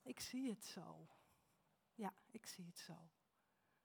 Ik 0.02 0.20
zie 0.20 0.50
het 0.50 0.64
zo. 0.64 1.08
Ja, 1.94 2.14
ik 2.26 2.46
zie 2.46 2.66
het 2.66 2.78
zo. 2.78 3.10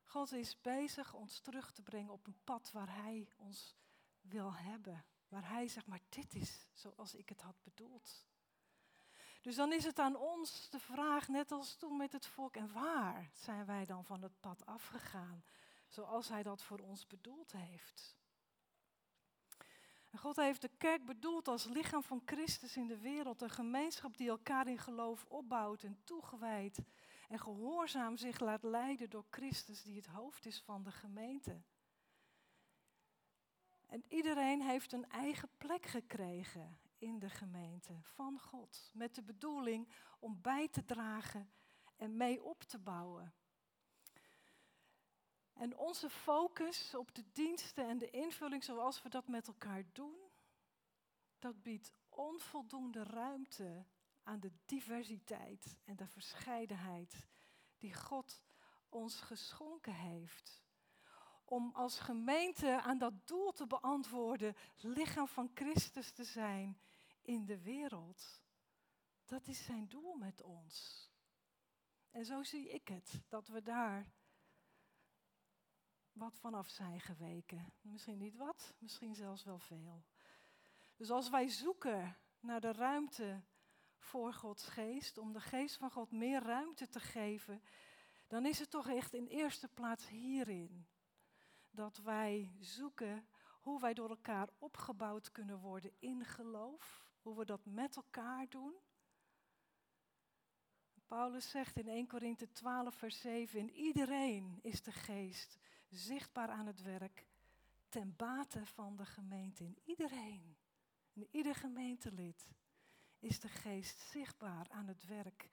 God 0.04 0.32
is 0.32 0.62
bezig 0.62 1.13
ons 1.13 1.39
terug 1.39 1.72
te 1.72 1.82
brengen 1.82 2.12
op 2.12 2.28
een 2.28 2.39
pad 2.44 2.72
waar 2.72 2.96
Hij 2.96 3.30
ons 3.38 3.76
wil 4.22 4.54
hebben. 4.54 5.06
Waar 5.28 5.50
Hij 5.50 5.68
zegt, 5.68 5.88
maar 5.88 6.02
dit 6.10 6.36
is 6.36 6.68
zoals 6.74 7.15
ik 7.15 7.30
het 7.30 7.41
had 7.41 7.63
bedoeld. 7.63 8.26
Dus 9.41 9.56
dan 9.56 9.74
is 9.74 9.84
het 9.84 10.00
aan 10.00 10.15
ons 10.15 10.70
de 10.70 10.80
vraag, 10.80 11.28
net 11.28 11.52
als 11.52 11.76
toen 11.76 11.98
met 11.98 12.12
het 12.12 12.26
volk, 12.26 12.56
en 12.56 12.74
waar 12.74 13.30
zijn 13.34 13.65
wij 13.65 13.86
dan 13.86 14.06
van 14.06 14.22
het 14.22 14.39
pad 14.39 14.65
afgegaan, 14.65 15.44
zoals 15.88 16.30
Hij 16.30 16.44
dat 16.44 16.63
voor 16.63 16.80
ons 16.80 17.08
bedoeld 17.08 17.52
heeft? 17.52 18.18
God 20.25 20.35
heeft 20.35 20.61
de 20.61 20.71
kerk 20.77 21.05
bedoeld 21.05 21.47
als 21.47 21.65
lichaam 21.65 22.03
van 22.03 22.21
Christus 22.25 22.75
in 22.75 22.88
de 22.88 22.97
wereld, 22.97 23.41
een 23.41 23.49
gemeenschap 23.49 24.17
die 24.17 24.29
elkaar 24.29 24.67
in 24.67 24.77
geloof 24.77 25.25
opbouwt 25.27 25.83
en 25.83 25.99
toegewijd 26.03 26.79
en 27.29 27.39
gehoorzaam 27.39 28.17
zich 28.17 28.39
laat 28.39 28.63
leiden 28.63 29.09
door 29.09 29.25
Christus, 29.29 29.83
die 29.83 29.95
het 29.95 30.05
hoofd 30.05 30.45
is 30.45 30.61
van 30.61 30.83
de 30.83 30.91
gemeente. 30.91 31.61
En 33.85 34.03
iedereen 34.07 34.61
heeft 34.61 34.91
een 34.91 35.09
eigen 35.09 35.49
plek 35.57 35.85
gekregen 35.85 36.79
in 36.97 37.19
de 37.19 37.29
gemeente 37.29 37.93
van 38.01 38.39
God, 38.39 38.91
met 38.93 39.15
de 39.15 39.23
bedoeling 39.23 39.89
om 40.19 40.41
bij 40.41 40.67
te 40.67 40.85
dragen 40.85 41.51
en 41.95 42.17
mee 42.17 42.43
op 42.43 42.63
te 42.63 42.79
bouwen. 42.79 43.33
En 45.56 45.78
onze 45.78 46.10
focus 46.10 46.96
op 46.96 47.15
de 47.15 47.24
diensten 47.32 47.88
en 47.88 47.98
de 47.98 48.10
invulling 48.10 48.63
zoals 48.63 49.02
we 49.02 49.10
dat 49.10 49.28
met 49.28 49.48
elkaar 49.48 49.84
doen, 49.91 50.15
dat 51.39 51.62
biedt 51.62 51.94
onvoldoende 52.10 53.04
ruimte 53.04 53.86
aan 54.24 54.39
de 54.39 54.52
diversiteit 54.65 55.78
en 55.84 55.96
de 55.96 56.08
verscheidenheid 56.08 57.28
die 57.78 57.94
God 57.94 58.41
ons 58.89 59.22
geschonken 59.22 59.94
heeft. 59.94 60.63
Om 61.44 61.72
als 61.74 62.00
gemeente 62.00 62.82
aan 62.82 62.98
dat 62.98 63.28
doel 63.28 63.52
te 63.52 63.68
beantwoorden, 63.68 64.56
lichaam 64.76 65.28
van 65.28 65.52
Christus 65.54 66.12
te 66.12 66.24
zijn 66.24 66.80
in 67.22 67.46
de 67.46 67.62
wereld. 67.62 68.44
Dat 69.26 69.48
is 69.48 69.63
zijn 69.63 69.88
doel 69.88 70.13
met 70.13 70.41
ons. 70.41 71.10
En 72.12 72.26
zo 72.26 72.44
zie 72.44 72.70
ik 72.70 72.88
het, 72.88 73.22
dat 73.28 73.48
we 73.48 73.62
daar 73.62 74.12
wat 76.15 76.39
vanaf 76.39 76.69
zijn 76.69 77.01
geweken. 77.01 77.73
Misschien 77.82 78.17
niet 78.17 78.36
wat, 78.36 78.73
misschien 78.78 79.15
zelfs 79.15 79.43
wel 79.43 79.60
veel. 79.60 80.04
Dus 80.95 81.12
als 81.12 81.30
wij 81.30 81.47
zoeken 81.47 82.17
naar 82.39 82.62
de 82.62 82.71
ruimte 82.71 83.43
voor 83.97 84.34
Gods 84.34 84.67
geest, 84.67 85.17
om 85.17 85.34
de 85.34 85.39
geest 85.39 85.78
van 85.78 85.91
God 85.91 86.12
meer 86.12 86.41
ruimte 86.43 86.88
te 86.88 86.99
geven, 86.99 87.62
dan 88.28 88.45
is 88.45 88.60
het 88.60 88.69
toch 88.69 88.88
echt 88.88 89.13
in 89.13 89.28
eerste 89.28 89.67
plaats 89.67 90.08
hierin 90.08 90.88
dat 91.71 91.97
wij 91.97 92.56
zoeken 92.60 93.28
hoe 93.62 93.80
wij 93.80 93.93
door 93.93 94.10
elkaar 94.10 94.49
opgebouwd 94.58 95.32
kunnen 95.32 95.60
worden 95.60 95.91
in 95.99 96.25
geloof, 96.25 97.06
hoe 97.21 97.38
we 97.38 97.45
dat 97.45 97.65
met 97.65 97.95
elkaar 97.95 98.49
doen. 98.49 98.73
Paulus 101.06 101.49
zegt 101.49 101.78
in 101.78 101.88
1 101.88 102.08
Korinthe 102.08 102.51
12, 102.51 102.95
vers 102.95 103.19
7, 103.19 103.60
in 103.60 103.71
iedereen 103.71 104.60
is 104.62 104.82
de 104.82 104.91
geest 104.91 105.58
zichtbaar 105.89 106.50
aan 106.50 106.65
het 106.65 106.82
werk 106.82 107.26
ten 107.89 108.15
bate 108.15 108.65
van 108.65 108.95
de 108.95 109.06
gemeente. 109.06 109.63
In 109.63 109.78
iedereen, 109.84 110.58
in 111.13 111.28
ieder 111.32 111.56
gemeentelid 111.56 112.48
is 113.19 113.39
de 113.39 113.50
geest 113.50 114.00
zichtbaar 114.00 114.69
aan 114.69 114.88
het 114.88 115.06
werk 115.06 115.50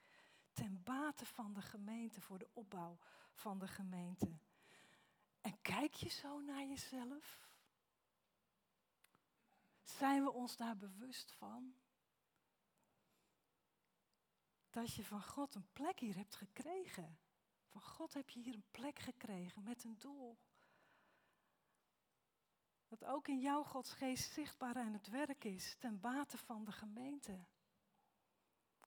ten 0.53 0.83
bate 0.83 1.25
van 1.25 1.53
de 1.53 1.61
gemeente, 1.61 2.21
voor 2.21 2.37
de 2.37 2.49
opbouw 2.53 2.97
van 3.31 3.59
de 3.59 3.67
gemeente. 3.67 4.39
En 5.41 5.61
kijk 5.61 5.93
je 5.93 6.09
zo 6.09 6.39
naar 6.39 6.65
jezelf? 6.65 7.49
Zijn 9.83 10.23
we 10.23 10.31
ons 10.31 10.55
daar 10.55 10.77
bewust 10.77 11.31
van? 11.31 11.75
Dat 14.69 14.93
je 14.93 15.03
van 15.05 15.23
God 15.23 15.55
een 15.55 15.71
plek 15.73 15.99
hier 15.99 16.15
hebt 16.15 16.35
gekregen. 16.35 17.17
Van 17.73 17.81
God 17.81 18.13
heb 18.13 18.29
je 18.29 18.39
hier 18.39 18.53
een 18.53 18.71
plek 18.71 18.99
gekregen 18.99 19.63
met 19.63 19.83
een 19.83 19.97
doel. 19.99 20.37
Dat 22.87 23.05
ook 23.05 23.27
in 23.27 23.39
jouw 23.39 23.63
Gods 23.63 23.93
geest 23.93 24.31
zichtbaar 24.31 24.75
aan 24.75 24.93
het 24.93 25.07
werk 25.07 25.43
is 25.43 25.75
ten 25.75 25.99
bate 25.99 26.37
van 26.37 26.63
de 26.63 26.71
gemeente. 26.71 27.45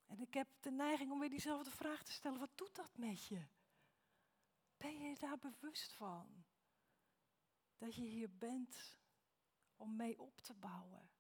En 0.07 0.21
ik 0.21 0.35
heb 0.35 0.49
de 0.61 0.71
neiging 0.71 1.13
om 1.13 1.19
weer 1.19 1.29
diezelfde 1.29 1.71
vraag 1.71 2.03
te 2.03 2.13
stellen. 2.13 2.39
Wat 2.39 2.59
doet 2.59 2.75
dat 2.75 2.97
met 2.97 3.27
je? 3.27 3.47
Ben 4.77 4.99
je 4.99 5.17
daar 5.19 5.39
bewust 5.39 5.93
van? 5.93 6.45
Dat 7.77 7.95
je 7.95 8.05
hier 8.05 8.37
bent 8.37 8.97
om 9.77 9.97
mee 9.97 10.21
op 10.21 10.41
te 10.41 10.55
bouwen. 10.55 11.11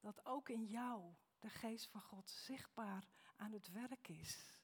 Dat 0.00 0.24
ook 0.26 0.48
in 0.48 0.66
jou 0.66 1.14
de 1.38 1.50
geest 1.50 1.88
van 1.88 2.00
God 2.00 2.30
zichtbaar 2.30 3.08
aan 3.36 3.52
het 3.52 3.70
werk 3.70 4.08
is. 4.08 4.59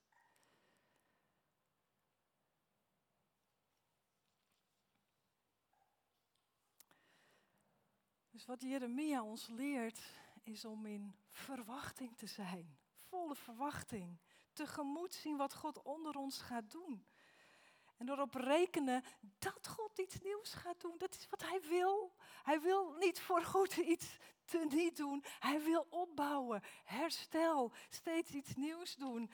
Dus 8.37 8.46
wat 8.46 8.62
Jeremia 8.62 9.22
ons 9.22 9.49
leert, 9.49 10.01
is 10.42 10.64
om 10.64 10.87
in 10.87 11.14
verwachting 11.31 12.16
te 12.16 12.27
zijn. 12.27 12.79
Volle 13.09 13.35
verwachting. 13.35 14.18
Tegemoet 14.53 15.14
zien 15.14 15.37
wat 15.37 15.55
God 15.55 15.83
onder 15.83 16.16
ons 16.16 16.38
gaat 16.38 16.70
doen. 16.70 17.07
En 17.96 18.09
erop 18.09 18.35
rekenen 18.35 19.03
dat 19.38 19.68
God 19.68 19.99
iets 19.99 20.20
nieuws 20.20 20.53
gaat 20.53 20.81
doen. 20.81 20.99
Dat 20.99 21.14
is 21.14 21.27
wat 21.31 21.42
hij 21.42 21.61
wil. 21.61 22.14
Hij 22.42 22.61
wil 22.61 22.92
niet 22.92 23.20
voor 23.20 23.42
goed 23.42 23.77
iets 23.77 24.18
te 24.44 24.66
niet 24.68 24.96
doen. 24.96 25.25
Hij 25.38 25.62
wil 25.62 25.87
opbouwen, 25.90 26.62
herstel, 26.85 27.72
steeds 27.88 28.31
iets 28.31 28.55
nieuws 28.55 28.94
doen. 28.94 29.31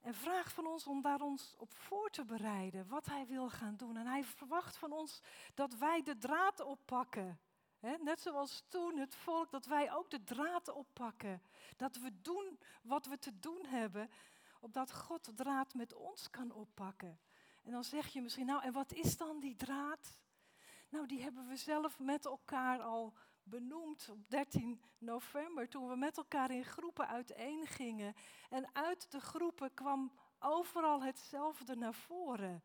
En 0.00 0.14
vraagt 0.14 0.52
van 0.52 0.66
ons 0.66 0.86
om 0.86 1.00
daar 1.00 1.20
ons 1.20 1.54
op 1.58 1.74
voor 1.74 2.10
te 2.10 2.24
bereiden, 2.24 2.88
wat 2.88 3.06
hij 3.06 3.26
wil 3.26 3.50
gaan 3.50 3.76
doen. 3.76 3.96
En 3.96 4.06
hij 4.06 4.24
verwacht 4.24 4.76
van 4.76 4.92
ons 4.92 5.22
dat 5.54 5.74
wij 5.74 6.02
de 6.02 6.18
draad 6.18 6.60
oppakken. 6.60 7.40
Net 7.80 8.20
zoals 8.20 8.64
toen 8.68 8.96
het 8.96 9.14
volk, 9.14 9.50
dat 9.50 9.66
wij 9.66 9.92
ook 9.92 10.10
de 10.10 10.24
draad 10.24 10.68
oppakken. 10.68 11.42
Dat 11.76 11.96
we 11.96 12.20
doen 12.22 12.58
wat 12.82 13.06
we 13.06 13.18
te 13.18 13.38
doen 13.38 13.64
hebben, 13.66 14.10
opdat 14.60 14.92
God 14.94 15.24
de 15.24 15.34
draad 15.34 15.74
met 15.74 15.94
ons 15.94 16.30
kan 16.30 16.52
oppakken. 16.52 17.18
En 17.62 17.72
dan 17.72 17.84
zeg 17.84 18.06
je 18.06 18.22
misschien, 18.22 18.46
nou 18.46 18.62
en 18.62 18.72
wat 18.72 18.92
is 18.92 19.16
dan 19.16 19.40
die 19.40 19.56
draad? 19.56 20.18
Nou, 20.88 21.06
die 21.06 21.22
hebben 21.22 21.46
we 21.48 21.56
zelf 21.56 21.98
met 21.98 22.24
elkaar 22.24 22.82
al 22.82 23.14
benoemd 23.42 24.08
op 24.10 24.28
13 24.28 24.80
november, 24.98 25.68
toen 25.68 25.88
we 25.88 25.96
met 25.96 26.16
elkaar 26.16 26.50
in 26.50 26.64
groepen 26.64 27.08
uiteen 27.08 27.66
gingen. 27.66 28.14
En 28.50 28.74
uit 28.74 29.10
de 29.10 29.20
groepen 29.20 29.74
kwam 29.74 30.12
overal 30.38 31.02
hetzelfde 31.02 31.76
naar 31.76 31.94
voren. 31.94 32.62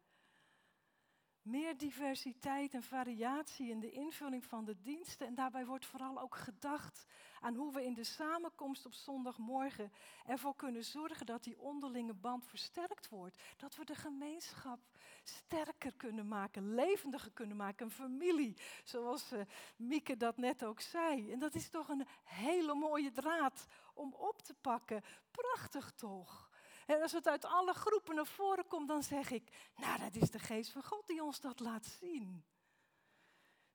Meer 1.42 1.78
diversiteit 1.78 2.74
en 2.74 2.84
variatie 2.84 3.70
in 3.70 3.80
de 3.80 3.92
invulling 3.92 4.46
van 4.46 4.66
de 4.66 4.82
diensten. 4.82 5.28
En 5.28 5.36
daarbij 5.36 5.66
wordt 5.66 5.86
vooral 5.86 6.20
ook 6.20 6.36
gedacht 6.36 7.06
aan 7.40 7.56
hoe 7.56 7.74
we 7.74 7.86
in 7.86 7.94
de 7.94 8.04
samenkomst 8.04 8.86
op 8.86 8.94
zondagmorgen 8.94 9.92
ervoor 10.26 10.56
kunnen 10.56 10.84
zorgen 10.84 11.26
dat 11.26 11.44
die 11.44 11.60
onderlinge 11.60 12.14
band 12.14 12.46
versterkt 12.46 13.10
wordt. 13.10 13.42
Dat 13.58 13.76
we 13.76 13.86
de 13.86 13.96
gemeenschap 13.96 14.80
sterker 15.24 15.94
kunnen 15.96 16.28
maken, 16.28 16.74
levendiger 16.76 17.32
kunnen 17.32 17.58
maken. 17.58 17.86
Een 17.86 17.92
familie, 17.92 18.58
zoals 18.84 19.34
uh, 19.34 19.42
Mieke 19.76 20.18
dat 20.18 20.38
net 20.38 20.64
ook 20.66 20.80
zei. 20.80 21.32
En 21.32 21.40
dat 21.40 21.56
is 21.56 21.70
toch 21.70 21.90
een 21.90 22.08
hele 22.24 22.74
mooie 22.74 23.12
draad 23.12 23.68
om 23.94 24.14
op 24.14 24.42
te 24.42 24.54
pakken. 24.54 25.04
Prachtig 25.32 25.92
toch? 25.92 26.51
En 26.92 27.02
als 27.02 27.12
het 27.12 27.28
uit 27.28 27.46
alle 27.46 27.74
groepen 27.74 28.16
naar 28.16 28.26
voren 28.26 28.68
komt, 28.68 28.88
dan 28.88 29.04
zeg 29.04 29.32
ik, 29.32 29.72
nou 29.76 30.00
dat 30.00 30.16
is 30.16 30.32
de 30.32 30.40
geest 30.40 30.72
van 30.72 30.84
God 30.84 31.08
die 31.08 31.24
ons 31.24 31.40
dat 31.40 31.60
laat 31.60 31.86
zien. 31.86 32.44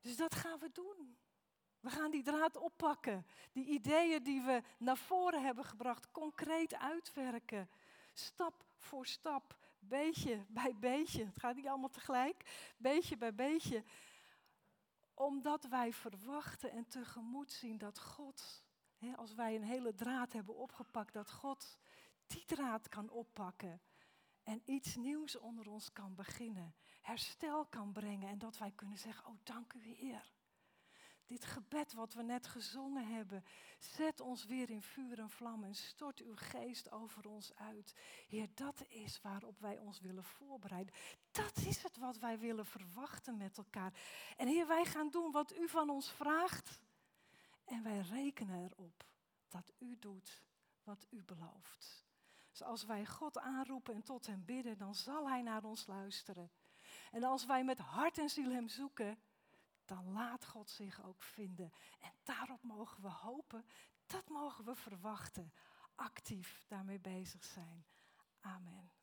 Dus 0.01 0.17
dat 0.17 0.35
gaan 0.35 0.59
we 0.59 0.73
doen. 0.73 1.17
We 1.81 1.91
gaan 1.91 2.11
die 2.11 2.23
draad 2.23 2.57
oppakken. 2.57 3.27
Die 3.53 3.67
ideeën 3.67 4.23
die 4.23 4.43
we 4.43 4.63
naar 4.79 4.97
voren 4.97 5.45
hebben 5.45 5.65
gebracht, 5.65 6.11
concreet 6.11 6.75
uitwerken. 6.75 7.71
Stap 8.13 8.65
voor 8.79 9.07
stap, 9.07 9.57
beetje 9.79 10.45
bij 10.49 10.77
beetje. 10.77 11.25
Het 11.25 11.39
gaat 11.39 11.55
niet 11.57 11.69
allemaal 11.69 11.91
tegelijk, 11.91 12.73
beetje 12.77 13.17
bij 13.17 13.35
beetje. 13.35 13.85
Omdat 15.15 15.65
wij 15.65 15.93
verwachten 15.93 16.71
en 16.71 16.89
tegemoet 16.89 17.53
zien 17.53 17.79
dat 17.79 18.01
God, 18.01 18.63
hè, 18.99 19.17
als 19.17 19.35
wij 19.35 19.55
een 19.55 19.65
hele 19.65 19.95
draad 19.95 20.33
hebben 20.33 20.57
opgepakt, 20.57 21.13
dat 21.13 21.31
God 21.31 21.79
die 22.27 22.45
draad 22.45 22.89
kan 22.89 23.11
oppakken 23.11 23.81
en 24.43 24.63
iets 24.65 24.97
nieuws 24.97 25.37
onder 25.37 25.69
ons 25.69 25.93
kan 25.93 26.15
beginnen, 26.15 26.75
herstel 27.01 27.67
kan 27.67 27.93
brengen 27.93 28.29
en 28.29 28.39
dat 28.39 28.59
wij 28.59 28.73
kunnen 28.75 28.99
zeggen, 28.99 29.27
oh 29.27 29.39
dank 29.43 29.73
u 29.73 29.81
Heer. 29.83 30.35
Dit 31.27 31.45
gebed 31.45 31.93
wat 31.93 32.15
we 32.15 32.23
net 32.23 32.47
gezongen 32.47 33.07
hebben, 33.07 33.45
zet 33.79 34.21
ons 34.21 34.45
weer 34.45 34.71
in 34.71 34.83
vuur 34.83 35.19
en 35.19 35.31
vlam 35.31 35.65
en 35.65 35.75
stort 35.75 36.21
uw 36.21 36.37
geest 36.37 36.91
over 36.91 37.29
ons 37.29 37.55
uit. 37.55 37.95
Heer, 38.29 38.49
dat 38.55 38.85
is 38.89 39.21
waarop 39.21 39.59
wij 39.59 39.79
ons 39.79 40.01
willen 40.01 40.25
voorbereiden. 40.25 40.95
Dat 41.31 41.57
is 41.57 41.83
het 41.83 41.97
wat 41.97 42.19
wij 42.19 42.39
willen 42.39 42.67
verwachten 42.67 43.37
met 43.37 43.59
elkaar. 43.59 43.93
En 44.37 44.47
Heer, 44.47 44.67
wij 44.67 44.85
gaan 44.85 45.11
doen 45.11 45.31
wat 45.31 45.57
u 45.57 45.69
van 45.69 45.91
ons 45.91 46.11
vraagt. 46.11 46.81
En 47.65 47.83
wij 47.83 48.01
rekenen 48.01 48.63
erop 48.63 49.05
dat 49.49 49.73
u 49.79 49.97
doet 49.99 50.43
wat 50.83 51.07
u 51.11 51.23
belooft. 51.23 52.06
Dus 52.57 52.67
als 52.67 52.85
wij 52.85 53.07
God 53.07 53.39
aanroepen 53.39 53.95
en 53.95 54.03
tot 54.03 54.27
Hem 54.27 54.45
bidden, 54.45 54.79
dan 54.79 54.95
zal 54.95 55.29
Hij 55.29 55.43
naar 55.43 55.65
ons 55.65 55.87
luisteren. 55.87 56.51
En 57.11 57.23
als 57.23 57.47
wij 57.47 57.65
met 57.65 57.79
hart 57.79 58.19
en 58.19 58.29
ziel 58.29 58.51
Hem 58.51 58.69
zoeken, 58.69 59.19
dan 59.85 60.13
laat 60.13 60.45
God 60.45 60.71
zich 60.71 61.05
ook 61.05 61.23
vinden. 61.23 61.73
En 62.01 62.13
daarop 62.23 62.63
mogen 62.63 63.03
we 63.03 63.09
hopen, 63.09 63.67
dat 64.07 64.29
mogen 64.29 64.65
we 64.65 64.75
verwachten. 64.75 65.53
Actief 65.95 66.65
daarmee 66.69 67.01
bezig 67.01 67.45
zijn. 67.45 67.87
Amen. 68.41 68.96